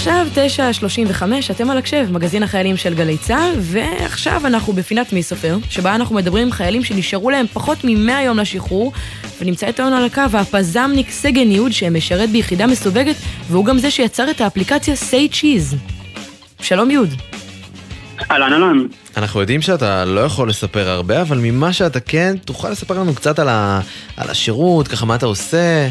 [0.00, 5.58] עכשיו 9.35, אתם על הקשב, מגזין החיילים של גלי צה"ל, ועכשיו אנחנו בפינת מי סופר,
[5.70, 8.92] שבה אנחנו מדברים עם חיילים שנשארו להם פחות מ-100 יום לשחרור,
[9.40, 13.14] ונמצא איתנו על הקו הפזמניק סגן יהוד שמשרת ביחידה מסווגת,
[13.50, 15.76] והוא גם זה שיצר את האפליקציה Say Cheese.
[16.62, 17.08] שלום יהוד.
[18.30, 18.86] אהלן אהלן.
[19.16, 23.38] אנחנו יודעים שאתה לא יכול לספר הרבה, אבל ממה שאתה כן, תוכל לספר לנו קצת
[23.38, 23.80] על, ה...
[24.16, 25.88] על השירות, ככה מה אתה עושה.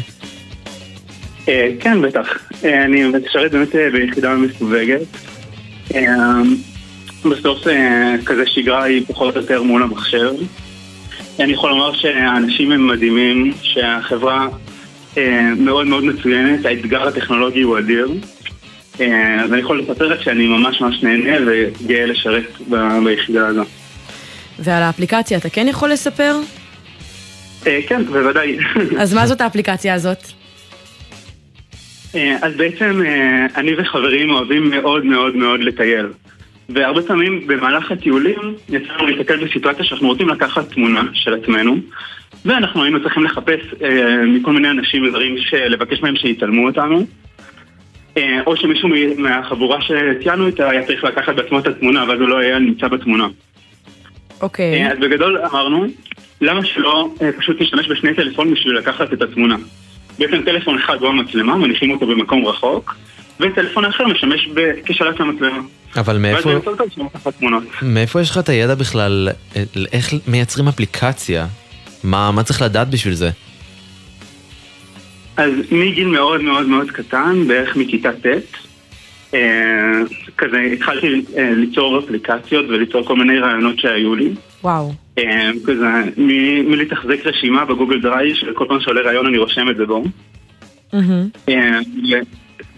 [1.50, 2.38] אה, כן, בטח.
[2.64, 5.00] אה, אני משרת באמת אה, ביחידה מסווגת.
[7.24, 7.58] בסוף
[8.26, 10.32] כזה שגרה היא פחות או יותר מול המחשב.
[11.40, 14.48] אני יכול לומר שהאנשים הם מדהימים, שהחברה
[15.56, 18.08] מאוד מאוד מצוינת, האתגר הטכנולוגי הוא אדיר.
[18.94, 23.62] אז אני יכול לספר רק שאני ממש ממש נהנה וגאה לשרת ב- ביחידה הזו.
[24.58, 26.36] ועל האפליקציה אתה כן יכול לספר?
[27.62, 28.58] כן, בוודאי.
[28.98, 30.39] אז מה זאת האפליקציה הזאת?
[32.14, 36.06] אה, אז בעצם אה, אני וחברים אוהבים מאוד מאוד מאוד לטייל.
[36.68, 41.76] והרבה פעמים במהלך הטיולים יצא לנו להתקל בסיטואציה שאנחנו רוצים לקחת תמונה של עצמנו
[42.44, 47.06] ואנחנו היינו צריכים לחפש אה, מכל מיני אנשים זרים לבקש מהם שיצלמו אותנו
[48.16, 52.38] אה, או שמישהו מהחבורה שציינו איתה היה צריך לקחת בעצמו את התמונה ואז הוא לא
[52.38, 53.28] היה נמצא בתמונה.
[54.40, 54.82] אוקיי.
[54.82, 55.86] אה, אז בגדול אמרנו,
[56.40, 59.56] למה שלא אה, פשוט נשתמש בשני טלפונים בשביל לקחת את התמונה?
[60.18, 62.94] בעצם טלפון אחד הוא המצלמה, מניחים אותו במקום רחוק,
[63.40, 64.48] וטלפון אחר משמש
[64.84, 65.62] כשלט למצלמה.
[65.96, 67.62] אבל ואז מאיפה, תמונות.
[67.82, 71.46] מאיפה יש לך את הידע בכלל, אה, איך מייצרים אפליקציה?
[72.04, 73.30] מה, מה צריך לדעת בשביל זה?
[75.36, 78.56] אז מגיל מאוד מאוד מאוד קטן, בערך מכיתה ט',
[80.38, 84.30] כזה התחלתי אה, ליצור אפליקציות וליצור כל מיני רעיונות שהיו לי.
[84.64, 84.92] וואו.
[85.18, 89.76] אה, כזה, מ- מלתחזק רשימה ב Google Drive, שכל פעם שעולה רעיון אני רושם את
[89.76, 90.04] זה בו.
[91.48, 91.78] אה,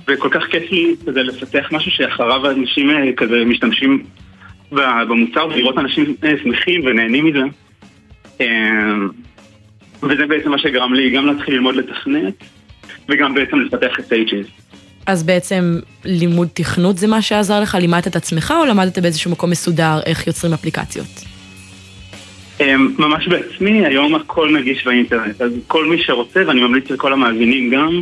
[0.09, 4.03] וכל כך כיף לי כזה לפתח משהו שאחריו אנשים אה, כזה משתמשים
[4.73, 7.43] במוצר ולראות אנשים אה, שמחים ונהנים מזה.
[8.41, 8.47] אה,
[10.03, 12.35] וזה בעצם מה שגרם לי גם להתחיל ללמוד לתכנת
[13.09, 14.47] וגם בעצם לפתח את סייג'יז.
[15.07, 17.75] אז בעצם לימוד תכנות זה מה שעזר לך?
[17.81, 21.25] לימדת את עצמך או למדת באיזשהו מקום מסודר איך יוצרים אפליקציות?
[22.61, 27.71] אה, ממש בעצמי, היום הכל נגיש באינטרנט, אז כל מי שרוצה, ואני ממליץ לכל המאזינים
[27.71, 28.01] גם,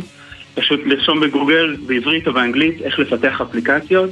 [0.55, 4.09] פשוט לרשום בגוגל, בעברית או באנגלית, איך לפתח אפליקציות,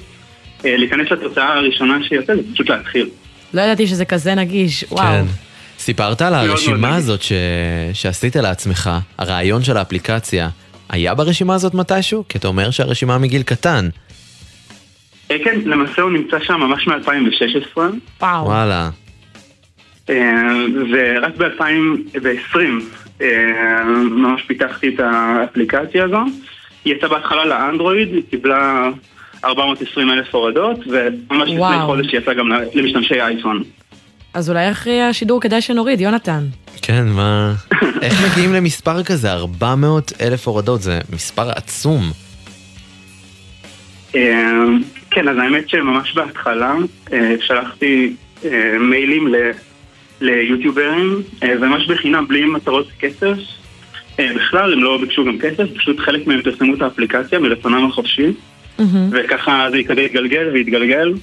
[0.65, 3.10] אה, להיכנס לתוצאה הראשונה שיוצאת, זה פשוט להתחיל.
[3.54, 5.06] לא ידעתי שזה כזה נגיש, וואו.
[5.06, 5.25] כן.
[5.80, 6.95] סיפרת על הרשימה.
[6.95, 7.32] הזאת ש...
[7.93, 10.49] שעשית לעצמך, הרעיון של האפליקציה,
[10.89, 12.23] היה ברשימה הזאת מתישהו?
[12.30, 13.89] כי אתה אומר שהרשימה מגיל קטן.
[15.32, 17.80] אה, כן, למעשה הוא נמצא שם ממש מ-2016.
[18.21, 18.45] וואו.
[18.45, 18.89] וואלה.
[20.91, 22.58] ורק ב-2020
[24.10, 26.17] ממש פיתחתי את האפליקציה הזו.
[26.86, 28.89] היא יצאה בהתחלה לאנדרואיד, היא קיבלה
[29.43, 31.86] 420 אלף הורדות, וממש לפני.
[31.86, 33.63] חודש היא יצאה גם למשתמשי אייפון.
[34.33, 36.43] אז אולי אחרי השידור כדאי שנוריד, יונתן.
[36.81, 37.53] כן, מה...
[38.01, 39.31] איך מגיעים למספר כזה?
[39.31, 42.11] 400 אלף הורדות, זה מספר עצום.
[44.15, 44.65] אה,
[45.11, 46.73] כן, אז האמת שממש בהתחלה
[47.13, 48.13] אה, שלחתי
[48.45, 49.51] אה, מיילים ל-
[50.21, 53.38] ליוטיוברים, וממש בחינם, בלי מטרות כסף.
[54.36, 58.32] בכלל, הם לא ביקשו גם כסף, פשוט חלק מהם פרסמו את האפליקציה מרצונם החופשי,
[59.11, 61.13] וככה זה כדי להתגלגל והתגלגל,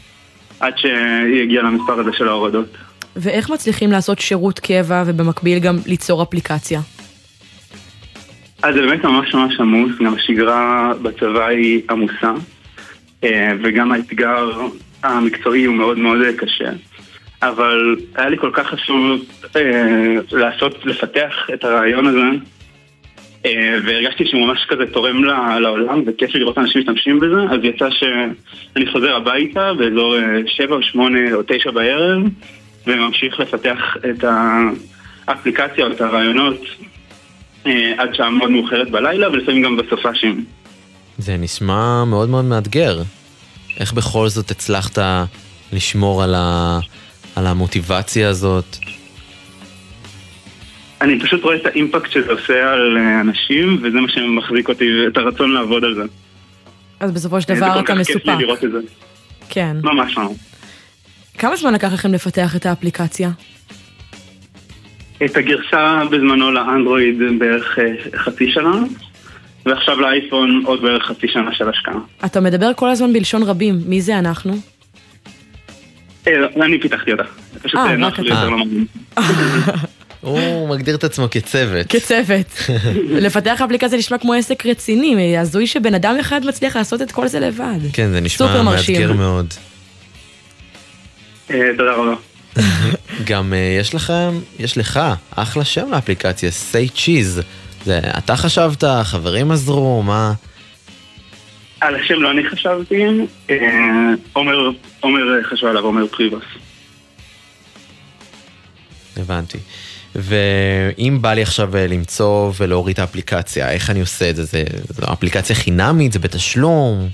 [0.61, 2.77] עד שיגיע למספר הזה של ההורדות.
[3.17, 6.81] ואיך מצליחים לעשות שירות קבע ובמקביל גם ליצור אפליקציה?
[8.63, 12.33] אז זה באמת ממש ממש עמוס, גם השגרה בצבא היא עמוסה,
[13.25, 14.51] אה, וגם האתגר
[15.03, 16.71] המקצועי הוא מאוד מאוד קשה.
[17.43, 19.25] אבל היה לי כל כך חשוב
[19.57, 22.39] אה, לעשות, לפתח את הרעיון הזה,
[23.47, 25.25] אה, והרגשתי שהוא ממש כזה תורם
[25.61, 30.83] לעולם, וכיף לראות אנשים משתמשים בזה, אז יצא שאני חוזר הביתה באזור אה, שבע או
[30.83, 32.23] שמונה או תשע בערב,
[32.87, 33.79] וממשיך לפתח
[34.11, 34.25] את
[35.29, 36.61] האפליקציה או את הרעיונות
[37.67, 40.45] אה, עד שעה מאוד מאוחרת בלילה, ולפעמים גם בסופ"שים.
[41.19, 43.03] זה נשמע מאוד מאוד מאתגר.
[43.81, 44.99] איך בכל זאת הצלחת
[45.73, 46.79] לשמור על, ה...
[47.37, 48.77] על המוטיבציה הזאת?
[51.01, 55.17] אני פשוט רואה את האימפקט שזה עושה על אה, אנשים, וזה מה שמחזיק אותי, את
[55.17, 56.03] הרצון לעבוד על זה.
[57.01, 58.41] אז בסופו של זה דבר כל אתה כך כיף לי מסופק.
[58.41, 58.79] לראות את זה.
[59.49, 59.77] כן.
[59.83, 60.46] ממש ממש.
[61.39, 63.31] כמה זמן לקח לכם לפתח את האפליקציה?
[65.25, 68.83] את הגרסה בזמנו לאנדרואיד בערך אה, חצי שנה,
[69.67, 71.99] ועכשיו לאייפון עוד בערך חצי שנה של השקעה.
[72.25, 74.57] אתה מדבר כל הזמן בלשון רבים, מי זה אנחנו?
[76.27, 76.33] אה,
[76.65, 77.25] אני פיתחתי אותה.
[77.63, 78.29] פשוט אה, לי.
[78.29, 78.65] יותר לומר.
[80.21, 81.87] הוא מגדיר את עצמו כצוות.
[81.89, 82.47] כצוות.
[83.25, 87.41] לפתח אפליקציה נשמע כמו עסק רציני, הזוי שבן אדם אחד מצליח לעשות את כל זה
[87.41, 87.79] לבד.
[87.93, 88.63] כן, זה נשמע.
[88.63, 89.55] מאתגר מאוד.
[91.51, 92.15] אה, תודה רבה.
[93.29, 97.43] גם אה, יש לכם, יש לך, אחלה שם לאפליקציה, say cheese.
[97.85, 100.33] זה, אתה חשבת, חברים עזרו, מה?
[101.81, 103.05] על השם לא אני חשבתי,
[103.51, 103.57] אה,
[104.33, 104.71] עומר
[105.01, 106.45] עומר חשב עליו, עומר פריבוס.
[109.17, 109.59] הבנתי.
[110.15, 114.45] ואם בא לי עכשיו למצוא ולהוריד את האפליקציה, איך אני עושה את זה?
[114.45, 116.13] זה, זו אפליקציה חינמית?
[116.13, 117.09] זה בתשלום?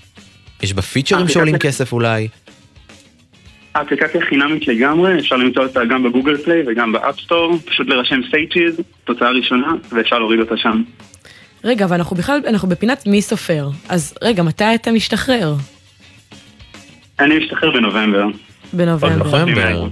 [0.62, 2.28] יש בה פיצ'רים שעולים כסף אולי?
[3.74, 7.88] האפליקציה חינמית לגמרי, אפשר למצוא אותה גם ב Google Play וגם ב App Store, פשוט
[7.88, 10.82] לרשום סייצ'יז, תוצאה ראשונה, ואפשר להוריד אותה שם.
[11.64, 13.68] רגע, אבל אנחנו בכלל, אנחנו בפינת מי סופר.
[13.88, 15.54] אז רגע, מתי אתה משתחרר?
[17.20, 18.26] אני משתחרר בנובמבר.
[18.72, 19.16] בנובמבר.
[19.16, 19.86] נובמבר.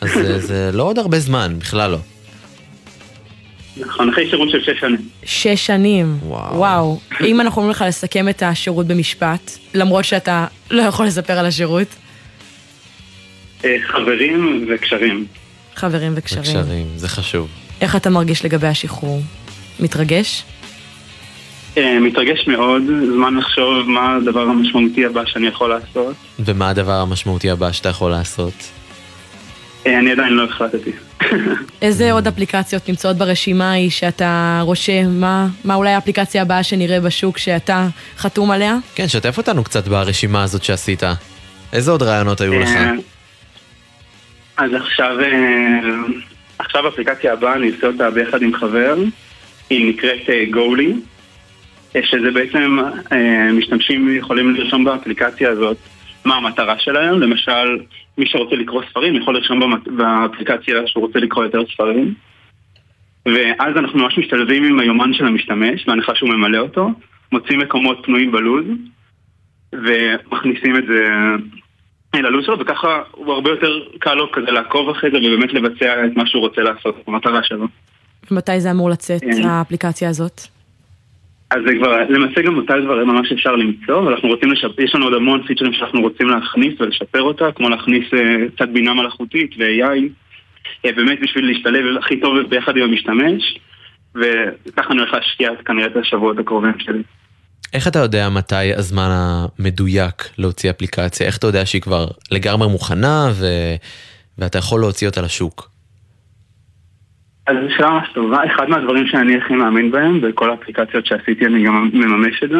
[0.00, 1.98] אז זה, זה לא עוד הרבה זמן, בכלל לא.
[3.76, 5.08] נכון, אחרי שירות של שש שנים.
[5.24, 6.18] שש שנים.
[6.22, 6.56] וואו.
[6.56, 7.00] וואו.
[7.20, 11.88] אם אנחנו אומרים לך לסכם את השירות במשפט, למרות שאתה לא יכול לספר על השירות,
[13.86, 15.26] חברים וקשרים.
[15.74, 16.42] חברים וקשרים.
[16.42, 17.48] קשרים, זה חשוב.
[17.80, 19.22] איך אתה מרגיש לגבי השחרור?
[19.80, 20.44] מתרגש?
[21.76, 22.82] אה, מתרגש מאוד,
[23.14, 26.14] זמן לחשוב מה הדבר המשמעותי הבא שאני יכול לעשות.
[26.38, 28.54] ומה הדבר המשמעותי הבא שאתה יכול לעשות?
[29.86, 30.90] אה, אני עדיין לא החלטתי.
[31.82, 35.20] איזה עוד אפליקציות נמצאות ברשימה ההיא שאתה רושם?
[35.20, 37.88] מה, מה אולי האפליקציה הבאה שנראה בשוק שאתה
[38.18, 38.76] חתום עליה?
[38.94, 41.02] כן, שתף אותנו קצת ברשימה הזאת שעשית.
[41.72, 42.70] איזה עוד רעיונות היו לך?
[44.56, 45.80] אז עכשיו, אה,
[46.58, 48.96] עכשיו האפליקציה הבאה, אני עושה אותה ביחד עם חבר,
[49.70, 50.94] היא נקראת אה, גולי,
[51.96, 52.78] אה, שזה בעצם,
[53.52, 55.76] משתמשים יכולים לרשום באפליקציה הזאת
[56.24, 57.78] מה המטרה שלהם, למשל,
[58.18, 62.14] מי שרוצה לקרוא ספרים יכול לרשום באפליקציה שהוא רוצה לקרוא יותר ספרים,
[63.26, 66.90] ואז אנחנו ממש משתלבים עם היומן של המשתמש, בהנחה שהוא ממלא אותו,
[67.32, 68.64] מוצאים מקומות פנויים בלוז,
[69.72, 71.04] ומכניסים את זה
[72.22, 76.16] ללו"ז שלו, וככה הוא הרבה יותר קל לו כזה לעקוב אחרי זה ובאמת לבצע את
[76.16, 77.66] מה שהוא רוצה לעשות, המטרה שלו.
[78.30, 79.48] ומתי זה אמור לצאת, כן.
[79.48, 80.40] האפליקציה הזאת?
[81.50, 85.04] אז זה כבר, למעשה גם אותה דברים ממש אפשר למצוא, ואנחנו רוצים לשפר, יש לנו
[85.04, 90.08] עוד המון פיצ'רים שאנחנו רוצים להכניס ולשפר אותה, כמו להכניס אה, קצת בינה מלאכותית ו-AI,
[90.86, 93.58] אה, באמת בשביל להשתלב הכי טוב ביחד עם המשתמש,
[94.14, 97.02] וככה אני הולך להשקיע כנראה את השבועות הקרובים שלי.
[97.72, 101.26] איך אתה יודע מתי הזמן המדויק להוציא אפליקציה?
[101.26, 103.46] איך אתה יודע שהיא כבר לגמרי מוכנה ו...
[104.38, 105.70] ואתה יכול להוציא אותה לשוק?
[107.46, 111.64] אז זו שאלה ממש טובה, אחד מהדברים שאני הכי מאמין בהם, בכל האפליקציות שעשיתי אני
[111.64, 112.58] גם מממש את זה,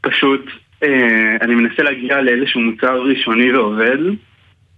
[0.00, 0.40] פשוט
[0.82, 3.98] אה, אני מנסה להגיע לאיזשהו מוצר ראשוני ועובד,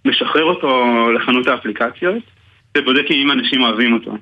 [0.04, 2.22] משחרר אותו לחנות האפליקציות,
[2.78, 4.16] ובודק אם אנשים אוהבים אותו.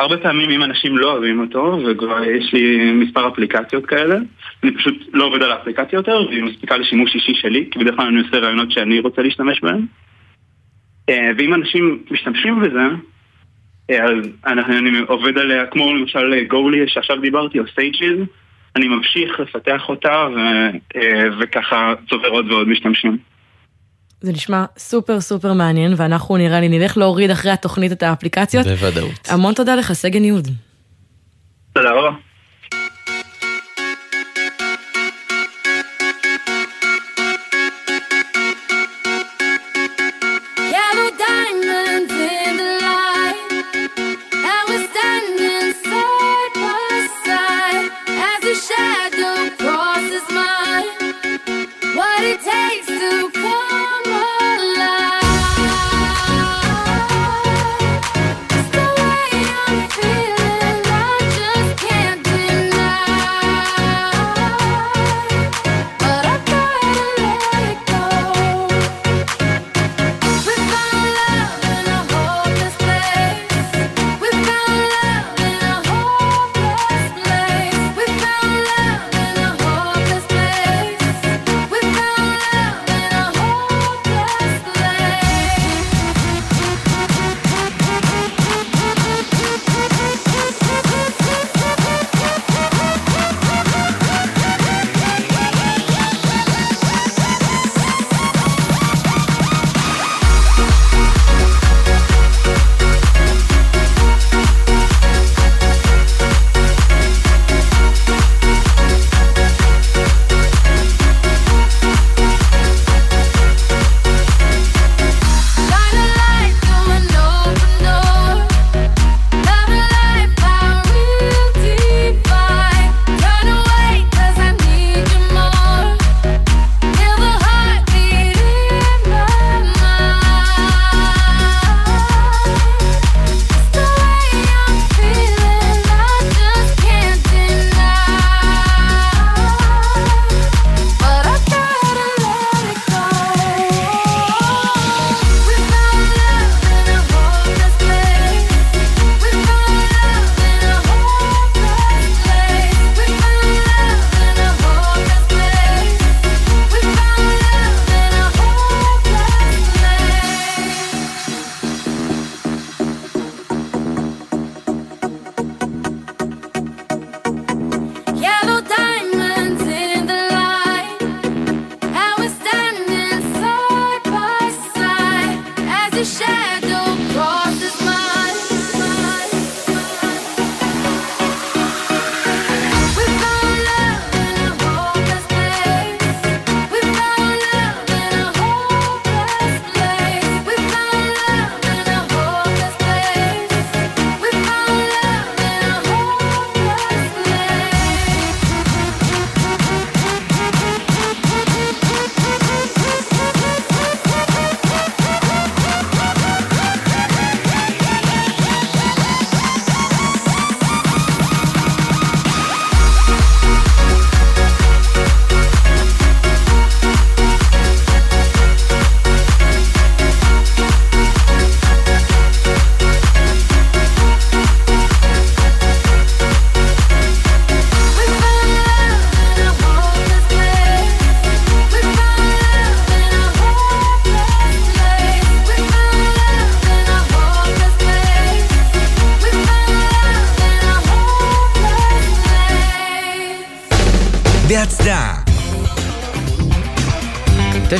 [0.00, 4.16] הרבה פעמים אם אנשים לא אוהבים אותו, וכבר יש לי מספר אפליקציות כאלה,
[4.62, 8.06] אני פשוט לא עובד על האפליקציה יותר, והיא מספיקה לשימוש אישי שלי, כי בדרך כלל
[8.06, 9.86] אני עושה רעיונות שאני רוצה להשתמש בהם.
[11.08, 12.86] אה, ואם אנשים משתמשים בזה,
[13.90, 18.18] אה, אז אני, עובד עליה, כמו למשל גורלי שעכשיו דיברתי, או סטייג'יז,
[18.76, 20.38] אני ממשיך לפתח אותה ו,
[20.96, 23.18] אה, וככה צובר עוד ועוד משתמשים.
[24.20, 28.66] זה נשמע סופר סופר מעניין, ואנחנו נראה לי נלך להוריד אחרי התוכנית את האפליקציות.
[28.66, 29.28] בוודאות.
[29.28, 30.48] המון תודה לך, סגן יהוד.
[31.72, 32.29] תודה רבה.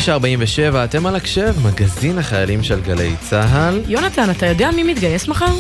[0.01, 3.80] 947, אתם על הקשב, מגזין החיילים של גלי צה"ל.
[3.88, 5.55] יונתן, אתה יודע מי מתגייס מחר?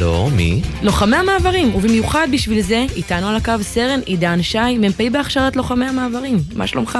[0.00, 0.62] לא, מי?
[0.82, 6.38] לוחמי המעברים, ובמיוחד בשביל זה, איתנו על הקו סרן עידן שי, מ"פ בהכשרת לוחמי המעברים.
[6.54, 6.98] מה שלומך?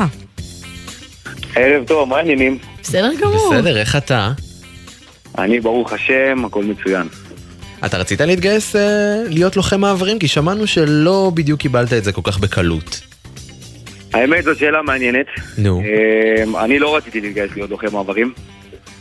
[1.56, 2.58] ערב טוב, מה העניינים?
[2.82, 3.54] בסדר גמור.
[3.54, 4.32] בסדר, איך אתה?
[5.38, 7.06] אני ברוך השם, הכל מצוין.
[7.84, 10.18] אתה רצית להתגייס אה, להיות לוחם מעברים?
[10.18, 13.11] כי שמענו שלא בדיוק קיבלת את זה כל כך בקלות.
[14.12, 15.26] האמת זו שאלה מעניינת.
[15.58, 15.80] נו.
[15.80, 18.32] אמ, אני לא רציתי להתגייס להיות לוחם מעברים.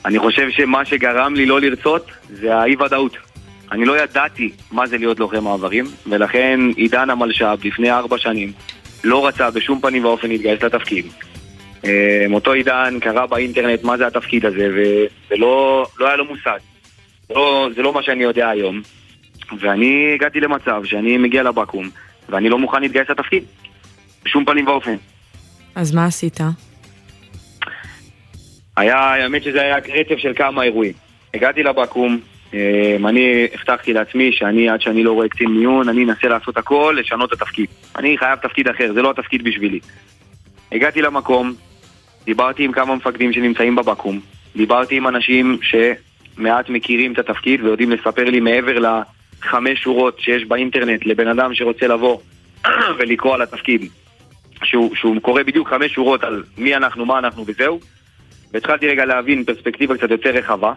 [0.06, 3.18] אני חושב שמה שגרם לי לא לרצות זה האי ודאות.
[3.72, 8.52] אני לא ידעתי מה זה להיות לוחם מעברים, ולכן עידן המלש"ב לפני ארבע שנים
[9.04, 11.06] לא רצה בשום פנים ואופן להתגייס לתפקיד.
[11.84, 14.70] אמ, אותו עידן קרא באינטרנט מה זה התפקיד הזה,
[15.30, 16.58] ולא לא היה לו מושג.
[17.30, 18.82] לא, זה לא מה שאני יודע היום.
[19.60, 21.90] ואני הגעתי למצב שאני מגיע לבקו"ם,
[22.30, 23.44] ואני לא מוכן להתגייס לתפקיד.
[24.26, 24.96] בשום פנים ואופן.
[25.76, 26.40] אז מה עשית?
[28.78, 30.94] היה, האמת שזה היה רצף של כמה אירועים.
[31.34, 32.20] הגעתי לבקו"ם,
[32.54, 36.96] אה, אני הבטחתי לעצמי שאני, עד שאני לא רואה קצין מיון, אני אנסה לעשות הכל,
[37.00, 37.68] לשנות את התפקיד.
[37.98, 39.80] אני חייב תפקיד אחר, זה לא התפקיד בשבילי.
[40.72, 41.54] הגעתי למקום,
[42.26, 44.20] דיברתי עם כמה מפקדים שנמצאים בבקו"ם,
[44.56, 51.06] דיברתי עם אנשים שמעט מכירים את התפקיד ויודעים לספר לי מעבר לחמש שורות שיש באינטרנט
[51.06, 52.20] לבן אדם שרוצה לבוא
[52.98, 53.90] ולקרוא על התפקיד.
[54.64, 57.80] שהוא, שהוא קורא בדיוק חמש שורות על מי אנחנו, מה אנחנו וזהו.
[58.54, 60.74] והתחלתי רגע להבין פרספקטיבה קצת יותר רחבה.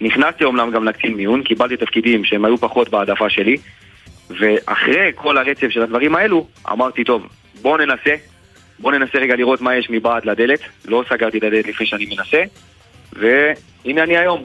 [0.00, 3.56] נכנסתי אומנם גם לקצין מיון, קיבלתי תפקידים שהם היו פחות בהעדפה שלי.
[4.30, 7.26] ואחרי כל הרצף של הדברים האלו, אמרתי, טוב,
[7.62, 8.14] בואו ננסה.
[8.78, 10.60] בואו ננסה רגע לראות מה יש מבעד לדלת.
[10.84, 12.42] לא סגרתי את הדלת לפני שאני מנסה.
[13.12, 14.44] והנה אני היום.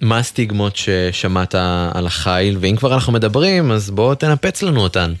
[0.00, 1.54] מה הסטיגמות ששמעת
[1.94, 2.56] על החיל?
[2.60, 5.12] ואם כבר אנחנו מדברים, אז בוא תנפץ לנו אותן.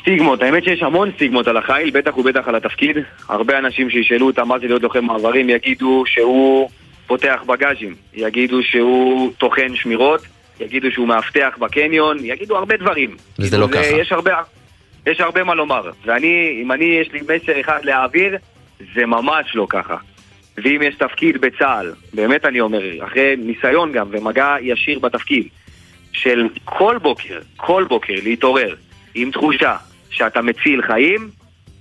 [0.00, 2.96] סטיגמות, האמת שיש המון סטיגמות על החיל, בטח ובטח על התפקיד.
[3.28, 6.70] הרבה אנשים שישאלו אותם מה זה להיות לוחם מעברים יגידו שהוא
[7.06, 10.20] פותח בגאז'ים, יגידו שהוא טוחן שמירות,
[10.60, 13.16] יגידו שהוא מאבטח בקניון, יגידו הרבה דברים.
[13.38, 13.96] וזה לא זה- ככה.
[14.00, 14.34] יש הרבה,
[15.06, 15.90] יש הרבה מה לומר.
[16.06, 18.36] ואני, אם אני, יש לי מסר אחד להעביר,
[18.94, 19.96] זה ממש לא ככה.
[20.64, 25.48] ואם יש תפקיד בצה"ל, באמת אני אומר, אחרי ניסיון גם ומגע ישיר בתפקיד,
[26.12, 28.74] של כל בוקר, כל בוקר להתעורר
[29.14, 29.76] עם תחושה
[30.10, 31.30] שאתה מציל חיים,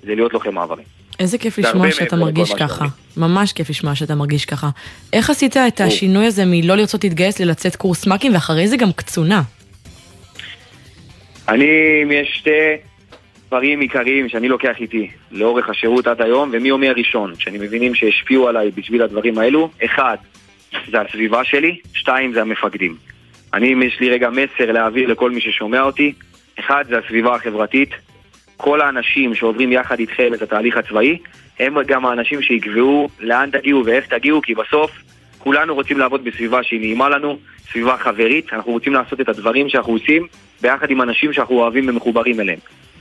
[0.04, 0.86] זה להיות לוחם מעברים.
[1.20, 2.86] איזה כיף לשמוע שאתה מרגיש ככה.
[3.18, 4.70] ממש כיף לשמוע שאתה מרגיש ככה.
[5.14, 9.42] איך עשית את השינוי הזה מלא לרצות להתגייס ללצאת קורס מ"כים ואחרי זה גם קצונה?
[11.48, 11.66] אני,
[12.12, 12.50] יש שתי
[13.48, 18.72] דברים עיקריים שאני לוקח איתי לאורך השירות עד היום, ומיומי הראשון, שאני מבינים שהשפיעו עליי
[18.72, 20.18] בשביל הדברים האלו, אחד,
[20.92, 22.96] זה הסביבה שלי, שתיים, זה המפקדים.
[23.54, 26.14] אני, אם יש לי רגע מסר להעביר לכל מי ששומע אותי,
[26.60, 27.90] אחד, זה הסביבה החברתית.
[28.62, 31.18] כל האנשים שעוברים יחד איתכם את התהליך הצבאי,
[31.60, 34.92] הם גם האנשים שיקבעו לאן תגיעו ואיך תגיעו, כי בסוף
[35.38, 37.38] כולנו רוצים לעבוד בסביבה שהיא נעימה לנו,
[37.72, 40.28] סביבה חברית, אנחנו רוצים לעשות את הדברים שאנחנו עושים
[40.62, 42.60] ביחד עם אנשים שאנחנו אוהבים ומחוברים אליהם.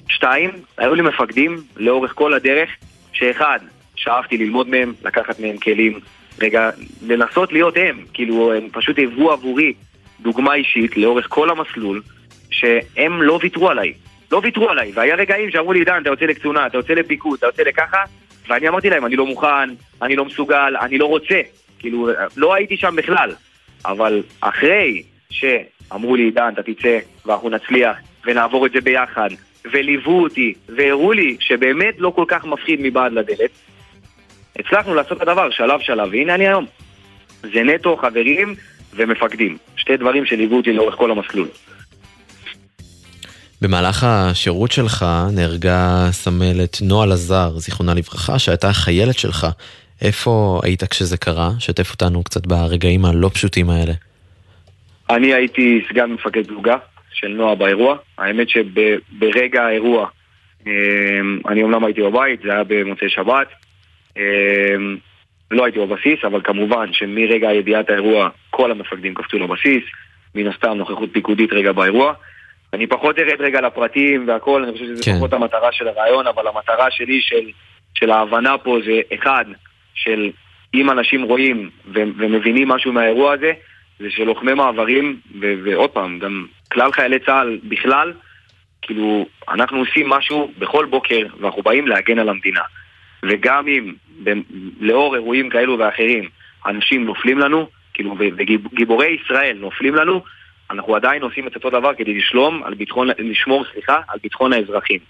[0.09, 2.71] שתיים, היו לי מפקדים לאורך כל הדרך,
[3.13, 3.59] שאחד,
[3.97, 6.01] שאפתי ללמוד מהם, לקחת מהם כלים,
[6.41, 6.71] רגע,
[7.07, 9.73] לנסות להיות הם, כאילו, הם פשוט היוו עבורי
[10.21, 12.03] דוגמה אישית לאורך כל המסלול,
[12.51, 13.93] שהם לא ויתרו עליי.
[14.33, 17.47] לא ויתרו עליי, והיה רגעים שאמרו לי, עידן, אתה יוצא לקצונה, אתה יוצא לפיקוד, אתה
[17.47, 18.03] יוצא לככה,
[18.49, 19.69] ואני אמרתי להם, אני לא מוכן,
[20.03, 21.41] אני לא מסוגל, אני לא רוצה.
[21.79, 23.31] כאילו, לא הייתי שם בכלל.
[23.85, 29.29] אבל אחרי שאמרו לי, עידן, אתה תצא, ואנחנו נצליח, ונעבור את זה ביחד,
[29.73, 33.51] וליוו אותי, והראו לי שבאמת לא כל כך מפחיד מבעד לדלת,
[34.59, 36.67] הצלחנו לעשות את הדבר שלב שלב, והנה אני היום.
[37.43, 38.55] זה נטו חברים
[38.95, 39.57] ומפקדים.
[39.77, 41.49] שתי דברים שליוו אותי לאורך כל המסלול.
[43.63, 45.07] במהלך השירות שלך
[45.37, 49.47] נהרגה סמלת נועה לזר, זיכרונה לברכה, שהייתה חיילת שלך.
[50.03, 51.51] איפה היית כשזה קרה?
[51.59, 53.93] שתף אותנו קצת ברגעים הלא פשוטים האלה.
[55.11, 56.77] אני הייתי סגן מפקד פלוגה
[57.13, 57.97] של נועה באירוע.
[58.19, 60.09] האמת שברגע האירוע,
[60.67, 60.71] אמ,
[61.49, 63.49] אני אומנם הייתי בבית, זה היה במוצאי שבת.
[64.17, 64.97] אמ,
[65.51, 69.85] לא הייתי בבסיס, אבל כמובן שמרגע ידיעת האירוע כל המפקדים קפצו לבסיס.
[70.35, 72.13] מן הסתם נוכחות פיקודית רגע באירוע.
[72.73, 75.17] אני פחות ארד רגע לפרטים והכל, אני חושב שזה כן.
[75.17, 77.51] פחות המטרה של הרעיון, אבל המטרה שלי של,
[77.95, 79.45] של ההבנה פה זה אחד,
[79.95, 80.31] של
[80.75, 83.53] אם אנשים רואים ו- ומבינים משהו מהאירוע הזה,
[83.99, 88.13] זה שלוחמי מעברים, ו- ועוד פעם, גם כלל חיילי צה"ל בכלל,
[88.83, 92.61] כאילו, אנחנו עושים משהו בכל בוקר, ואנחנו באים להגן על המדינה.
[93.23, 93.95] וגם אם
[94.25, 94.33] ב-
[94.81, 96.29] לאור אירועים כאלו ואחרים,
[96.67, 100.23] אנשים נופלים לנו, כאילו, וגיבורי ישראל נופלים לנו,
[100.71, 105.01] אנחנו עדיין עושים את אותו דבר כדי לשלום, על ביטחון, לשמור, סליחה, על ביטחון האזרחים.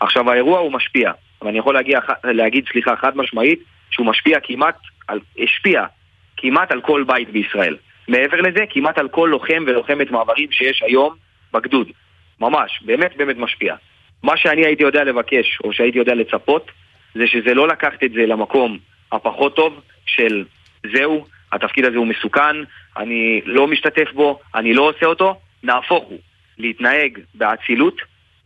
[0.00, 1.12] עכשיו האירוע הוא משפיע,
[1.42, 4.76] אבל אני יכול להגיע, להגיד, סליחה, חד משמעית, שהוא משפיע כמעט,
[5.08, 5.84] על, השפיע
[6.36, 7.76] כמעט על כל בית בישראל.
[8.08, 11.14] מעבר לזה, כמעט על כל לוחם ולוחמת מעברים שיש היום
[11.52, 11.88] בגדוד.
[12.40, 13.74] ממש, באמת באמת משפיע.
[14.22, 16.70] מה שאני הייתי יודע לבקש, או שהייתי יודע לצפות,
[17.14, 18.78] זה שזה לא לקחת את זה למקום
[19.12, 20.44] הפחות טוב של
[20.92, 22.56] זהו, התפקיד הזה הוא מסוכן,
[22.96, 26.18] אני לא משתתף בו, אני לא עושה אותו, נהפוך הוא,
[26.58, 27.96] להתנהג באצילות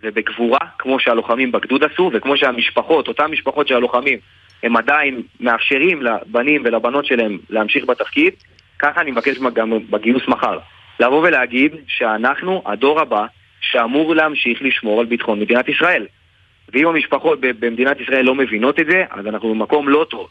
[0.03, 4.19] ובגבורה, כמו שהלוחמים בגדוד עשו, וכמו שהמשפחות, אותן משפחות של הלוחמים,
[4.63, 8.33] הם עדיין מאפשרים לבנים ולבנות שלהם להמשיך בתפקיד,
[8.79, 10.59] ככה אני מבקש גם בגיוס מחר.
[11.01, 13.27] לבוא ולהגיד שאנחנו, הדור הבא,
[13.61, 16.07] שאמור להמשיך לשמור על ביטחון מדינת ישראל.
[16.73, 20.29] ואם המשפחות במדינת ישראל לא מבינות את זה, אז אנחנו במקום לא טוב.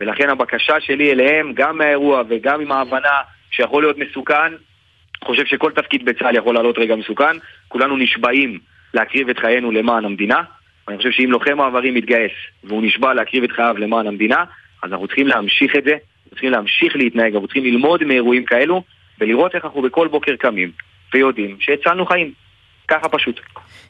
[0.00, 3.20] ולכן הבקשה שלי אליהם, גם מהאירוע וגם עם ההבנה
[3.50, 4.52] שיכול להיות מסוכן,
[5.24, 7.36] חושב שכל תפקיד בצה"ל יכול לעלות רגע מסוכן,
[7.68, 8.58] כולנו נשבעים
[8.94, 10.42] להקריב את חיינו למען המדינה,
[10.86, 12.32] ואני חושב שאם לוחם מעברים מתגייס
[12.64, 14.44] והוא נשבע להקריב את חייו למען המדינה,
[14.82, 18.82] אז אנחנו צריכים להמשיך את זה, אנחנו צריכים להמשיך להתנהג, אנחנו צריכים ללמוד מאירועים כאלו
[19.20, 20.70] ולראות איך אנחנו בכל בוקר קמים
[21.14, 22.32] ויודעים שהצלנו חיים.
[22.88, 23.40] ככה פשוט.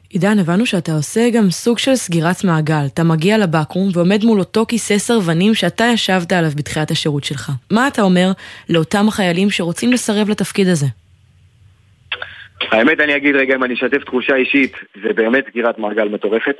[0.09, 2.85] עידן, הבנו שאתה עושה גם סוג של סגירת מעגל.
[2.93, 7.51] אתה מגיע לבקו"ם ועומד מול אותו כיסא סרבנים שאתה ישבת עליו בתחילת השירות שלך.
[7.71, 8.27] מה אתה אומר
[8.69, 10.85] לאותם החיילים שרוצים לסרב לתפקיד הזה?
[12.71, 14.73] האמת, אני אגיד רגע, אם אני אשתף תחושה אישית,
[15.03, 16.55] זה באמת סגירת מעגל מטורפת.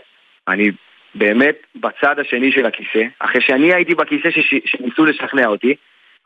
[0.48, 0.72] אני
[1.16, 4.54] באמת בצד השני של הכיסא, אחרי שאני הייתי בכיסא שש...
[4.66, 5.76] שניסו לשכנע אותי,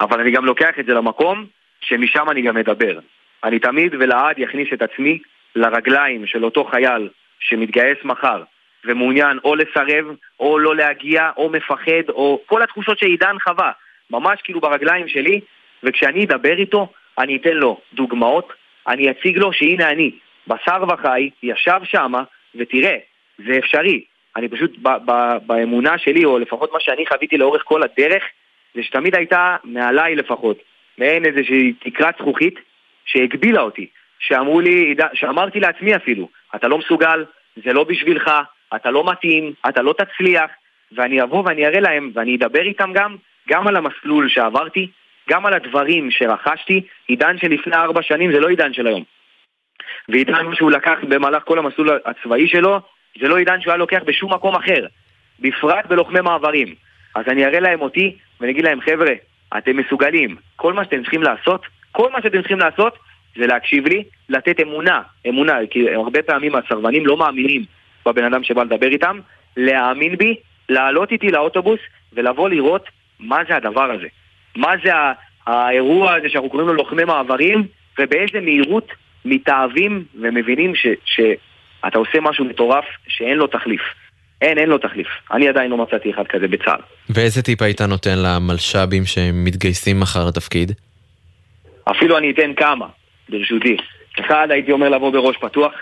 [0.02, 1.46] אבל אני גם לוקח את זה למקום
[1.82, 3.00] שמשם אני גם מדבר.
[3.44, 5.20] אני תמיד ולעד יכניס את עצמי
[5.56, 8.44] לרגליים של אותו חייל שמתגייס מחר
[8.86, 10.06] ומעוניין או לסרב,
[10.40, 13.72] או לא להגיע, או מפחד, או כל התחושות שעידן חווה,
[14.10, 15.40] ממש כאילו ברגליים שלי,
[15.84, 16.88] וכשאני אדבר איתו,
[17.18, 18.54] אני אתן לו דוגמאות,
[18.88, 20.12] אני אציג לו שהנה אני,
[20.48, 22.24] בשר וחי, ישב שמה,
[22.56, 22.98] ותראה,
[23.38, 24.04] זה אפשרי.
[24.36, 28.24] אני פשוט, ב- ב- באמונה שלי, או לפחות מה שאני חוויתי לאורך כל הדרך,
[28.76, 30.58] זה שתמיד הייתה, מעליי לפחות,
[30.98, 32.56] מעין איזושהי תקרת זכוכית
[33.06, 33.88] שהגבילה אותי.
[34.22, 37.26] שאמרו לי, שאמרתי לעצמי אפילו, אתה לא מסוגל,
[37.66, 38.32] זה לא בשבילך,
[38.76, 40.52] אתה לא מתאים, אתה לא תצליח,
[40.92, 43.16] ואני אבוא ואני אראה להם, ואני אדבר איתם גם,
[43.50, 44.88] גם על המסלול שעברתי,
[45.30, 49.04] גם על הדברים שרכשתי, עידן שלפני ארבע שנים זה לא עידן של היום.
[50.10, 52.80] ועידן שהוא לקח במהלך כל המסלול הצבאי שלו,
[53.20, 54.86] זה לא עידן שהוא היה לוקח בשום מקום אחר,
[55.40, 56.76] בפרט בלוחמי מעברים.
[57.16, 59.14] אז אני אראה להם אותי, ואני אגיד להם, חבר'ה,
[59.58, 62.98] אתם מסוגלים, כל מה שאתם צריכים לעשות, כל מה שאתם צריכים לעשות,
[63.36, 67.66] זה להקשיב לי, לתת אמונה, אמונה, כי הרבה פעמים הסרבנים לא מאמינים
[68.06, 69.20] בבן אדם שבא לדבר איתם,
[69.58, 70.36] להאמין בי,
[70.70, 71.80] לעלות איתי לאוטובוס
[72.14, 72.86] ולבוא לראות
[73.20, 74.08] מה זה הדבר הזה.
[74.56, 74.92] מה זה
[75.48, 77.68] האירוע הזה שאנחנו קוראים לו לוחמי מעברים,
[78.00, 78.88] ובאיזה מהירות
[79.26, 83.82] מתאהבים ומבינים ש, שאתה עושה משהו מטורף שאין לו תחליף.
[84.42, 85.08] אין, אין לו תחליף.
[85.32, 86.82] אני עדיין לא מצאתי אחד כזה בצה"ל.
[87.10, 90.72] ואיזה טיפ היית נותן למלש"בים שמתגייסים מחר לתפקיד?
[91.92, 92.88] אפילו אני אתן כמה.
[93.32, 93.78] ברשותי.
[94.20, 95.74] אחד, הייתי אומר לבוא בראש פתוח.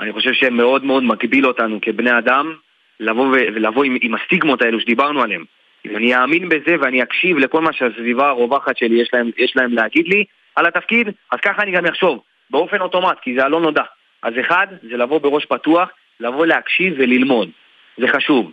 [0.00, 2.54] אני חושב שמאוד מאוד מגביל אותנו כבני אדם
[3.00, 5.44] לבוא ולבוא עם, עם הסטיגמות האלו שדיברנו עליהן.
[5.86, 9.72] אם אני אאמין בזה ואני אקשיב לכל מה שהסביבה הרווחת שלי יש להם, יש להם
[9.72, 10.24] להגיד לי
[10.56, 13.82] על התפקיד, אז ככה אני גם אחשוב, באופן אוטומט, כי זה הלא נודע.
[14.22, 15.88] אז אחד, זה לבוא בראש פתוח,
[16.20, 17.50] לבוא להקשיב וללמוד.
[17.98, 18.52] זה חשוב.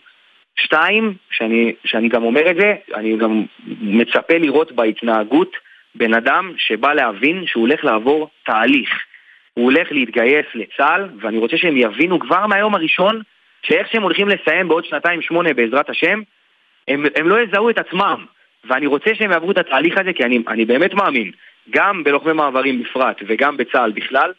[0.55, 3.43] שתיים, שאני, שאני גם אומר את זה, אני גם
[3.81, 5.51] מצפה לראות בהתנהגות
[5.95, 8.89] בן אדם שבא להבין שהוא הולך לעבור תהליך.
[9.53, 13.21] הוא הולך להתגייס לצה"ל, ואני רוצה שהם יבינו כבר מהיום הראשון,
[13.63, 16.21] שאיך שהם הולכים לסיים בעוד שנתיים שמונה בעזרת השם,
[16.87, 18.25] הם, הם לא יזהו את עצמם.
[18.63, 21.31] ואני רוצה שהם יעברו את התהליך הזה, כי אני, אני באמת מאמין,
[21.69, 24.31] גם בלוחמי מעברים בפרט וגם בצה"ל בכלל,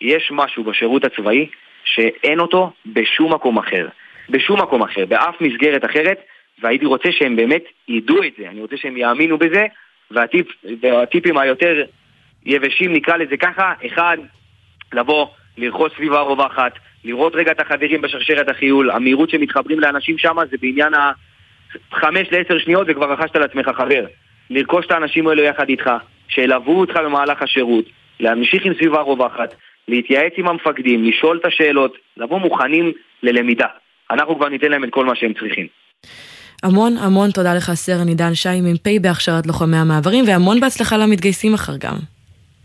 [0.00, 1.46] יש משהו בשירות הצבאי
[1.84, 3.88] שאין אותו בשום מקום אחר.
[4.28, 6.20] בשום מקום אחר, באף מסגרת אחרת,
[6.62, 9.66] והייתי רוצה שהם באמת ידעו את זה, אני רוצה שהם יאמינו בזה,
[10.12, 10.46] והטיפ,
[10.80, 11.82] והטיפים היותר
[12.46, 14.16] יבשים נקרא לזה ככה, אחד,
[14.92, 15.26] לבוא,
[15.58, 16.72] לרחוץ סביבה רווחת,
[17.04, 20.92] לראות רגע את החברים בשרשרת החיול, המהירות שמתחברים לאנשים שם זה בעניין
[21.92, 24.04] החמש לעשר שניות וכבר רכשת לעצמך חבר.
[24.50, 25.90] לרכוש את האנשים האלו יחד איתך,
[26.28, 27.84] שילוו אותך במהלך השירות,
[28.20, 29.54] להמשיך עם סביבה רווחת,
[29.88, 32.92] להתייעץ עם המפקדים, לשאול את השאלות, לבוא מוכנים
[33.22, 33.66] ללמידה.
[34.10, 35.66] אנחנו כבר ניתן להם את כל מה שהם צריכים.
[36.62, 41.76] המון המון תודה לך סרן עידן שי, מ"פ בהכשרת לוחמי המעברים, והמון בהצלחה למתגייסים מחר
[41.76, 41.96] גם.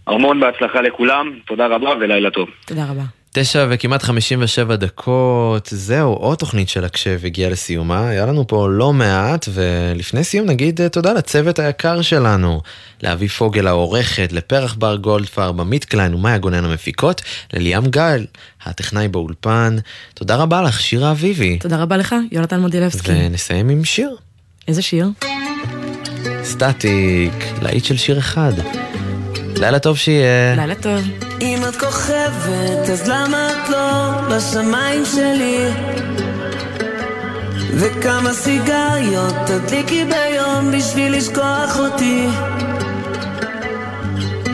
[0.07, 2.49] המון בהצלחה לכולם, תודה רבה ולילה טוב.
[2.65, 3.16] תודה רבה.
[3.39, 8.93] תשע וכמעט 57 דקות, זהו, עוד תוכנית של הקשב הגיעה לסיומה, היה לנו פה לא
[8.93, 12.61] מעט, ולפני סיום נגיד אה, תודה לצוות היקר שלנו,
[13.03, 17.21] לאבי פוגל העורכת, לפרח בר גולדפרב, עמית קליין ומאיה גונן המפיקות,
[17.53, 18.25] לליאם גל,
[18.63, 19.75] הטכנאי באולפן,
[20.13, 21.57] תודה רבה לך, שירה אביבי.
[21.59, 23.11] תודה רבה לך, יונתן מודילבסקי.
[23.11, 24.15] ונסיים עם שיר.
[24.67, 25.09] איזה שיר?
[26.43, 28.53] סטטיק, להיט של שיר אחד.
[29.59, 30.55] לילה טוב שיהיה.
[30.55, 31.01] לילה טוב.
[31.41, 35.69] אם את כוכבת, אז למה את לא בשמיים שלי?
[37.73, 42.27] וכמה סיגריות תדליקי ביום בשביל לשכוח אותי?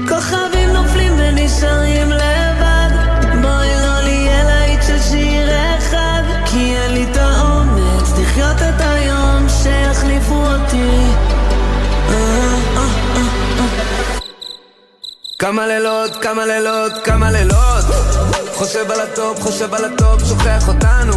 [0.10, 2.43] כוכבים נופלים ונשארים לבד
[15.44, 17.86] כמה לילות, כמה לילות, כמה לילות.
[18.54, 21.14] חושב על הטופ, חושב על הטופ, שוכח אותנו.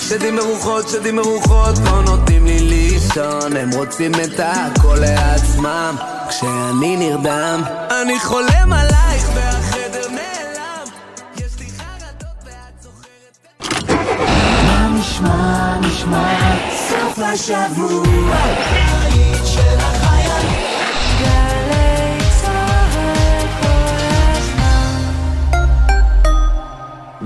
[0.00, 3.56] שדים ורוחות, שדים ורוחות לא נותנים לי לישון.
[3.56, 5.96] הם רוצים את הכל לעצמם
[6.28, 7.62] כשאני נרדם.
[8.02, 10.88] אני חולם עלייך והחדר נעלם.
[14.66, 16.54] מה נשמע, נשמע,
[16.88, 18.04] סוף השבוע,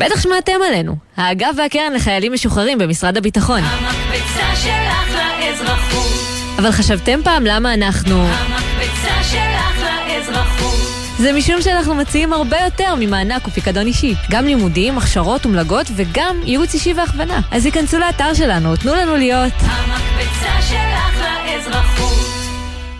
[0.04, 3.60] בטח שמעתם עלינו, האגף והקרן לחיילים משוחררים במשרד הביטחון.
[3.60, 6.12] המקפצה שלך לאזרחות,
[6.58, 8.26] אבל חשבתם פעם למה אנחנו...
[8.26, 10.72] המקפצה שלך לאזרחות.
[11.18, 14.14] זה משום שאנחנו מציעים הרבה יותר ממענק ופיקדון אישי.
[14.30, 17.40] גם לימודים, הכשרות ומלגות וגם ייעוץ אישי והכוונה.
[17.50, 19.52] אז היכנסו לאתר שלנו, תנו לנו להיות...
[19.60, 22.26] המקפצה שלך לאזרחות.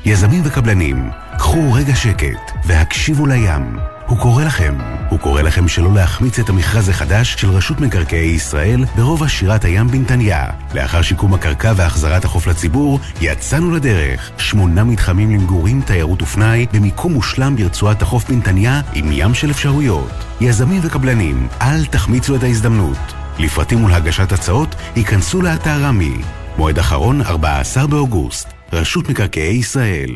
[0.05, 3.91] יזמים וקבלנים, קחו רגע שקט והקשיבו לים.
[4.07, 4.74] הוא קורא לכם,
[5.09, 9.88] הוא קורא לכם שלא להחמיץ את המכרז החדש של רשות מקרקעי ישראל ברובע שירת הים
[9.88, 10.46] בנתניה.
[10.74, 14.30] לאחר שיקום הקרקע והחזרת החוף לציבור, יצאנו לדרך.
[14.38, 20.11] שמונה מתחמים למגורים, תיירות ופנאי, במיקום מושלם ברצועת החוף בנתניה, עם ים של אפשרויות.
[20.40, 22.98] יזמים וקבלנים, אל תחמיצו את ההזדמנות.
[23.38, 26.16] לפרטים ולהגשת הצעות, ייכנסו לאתר רמי.
[26.57, 28.48] מועד אחרון, 14 באוגוסט.
[28.72, 30.11] רשות מקרקעי ישראל.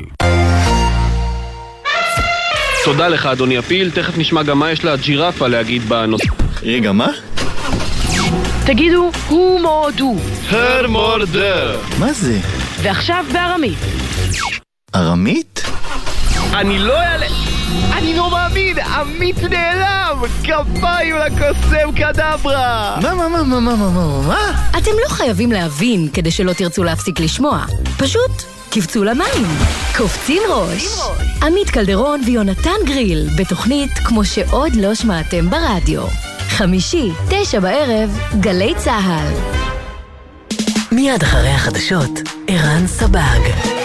[2.86, 6.24] תודה לך אדוני הפיל, תכף נשמע גם מה יש לג'ירפה להגיד בנושא.
[6.62, 7.08] רגע, מה?
[8.66, 10.16] תגידו, הוא מורדו.
[10.48, 11.78] הר מורדר.
[11.98, 12.38] מה זה?
[12.82, 13.78] ועכשיו בארמית.
[14.94, 15.62] ארמית?
[16.54, 17.26] אני לא אעלה...
[17.92, 18.78] אני לא מאמין!
[18.78, 20.22] עמית נעלם!
[20.44, 22.96] כפיים לקוסם קדברה!
[23.02, 24.68] מה, מה, מה, מה, מה, מה, מה, מה?
[24.78, 27.64] אתם לא חייבים להבין כדי שלא תרצו להפסיק לשמוע.
[27.98, 29.46] פשוט קפצו למים.
[29.96, 30.86] קופצים ראש.
[31.42, 36.02] עמית קלדרון ויונתן גריל, בתוכנית כמו שעוד לא שמעתם ברדיו.
[36.48, 39.32] חמישי, תשע בערב, גלי צה"ל.
[40.92, 42.10] מיד אחרי החדשות,
[42.48, 43.75] ערן סבג.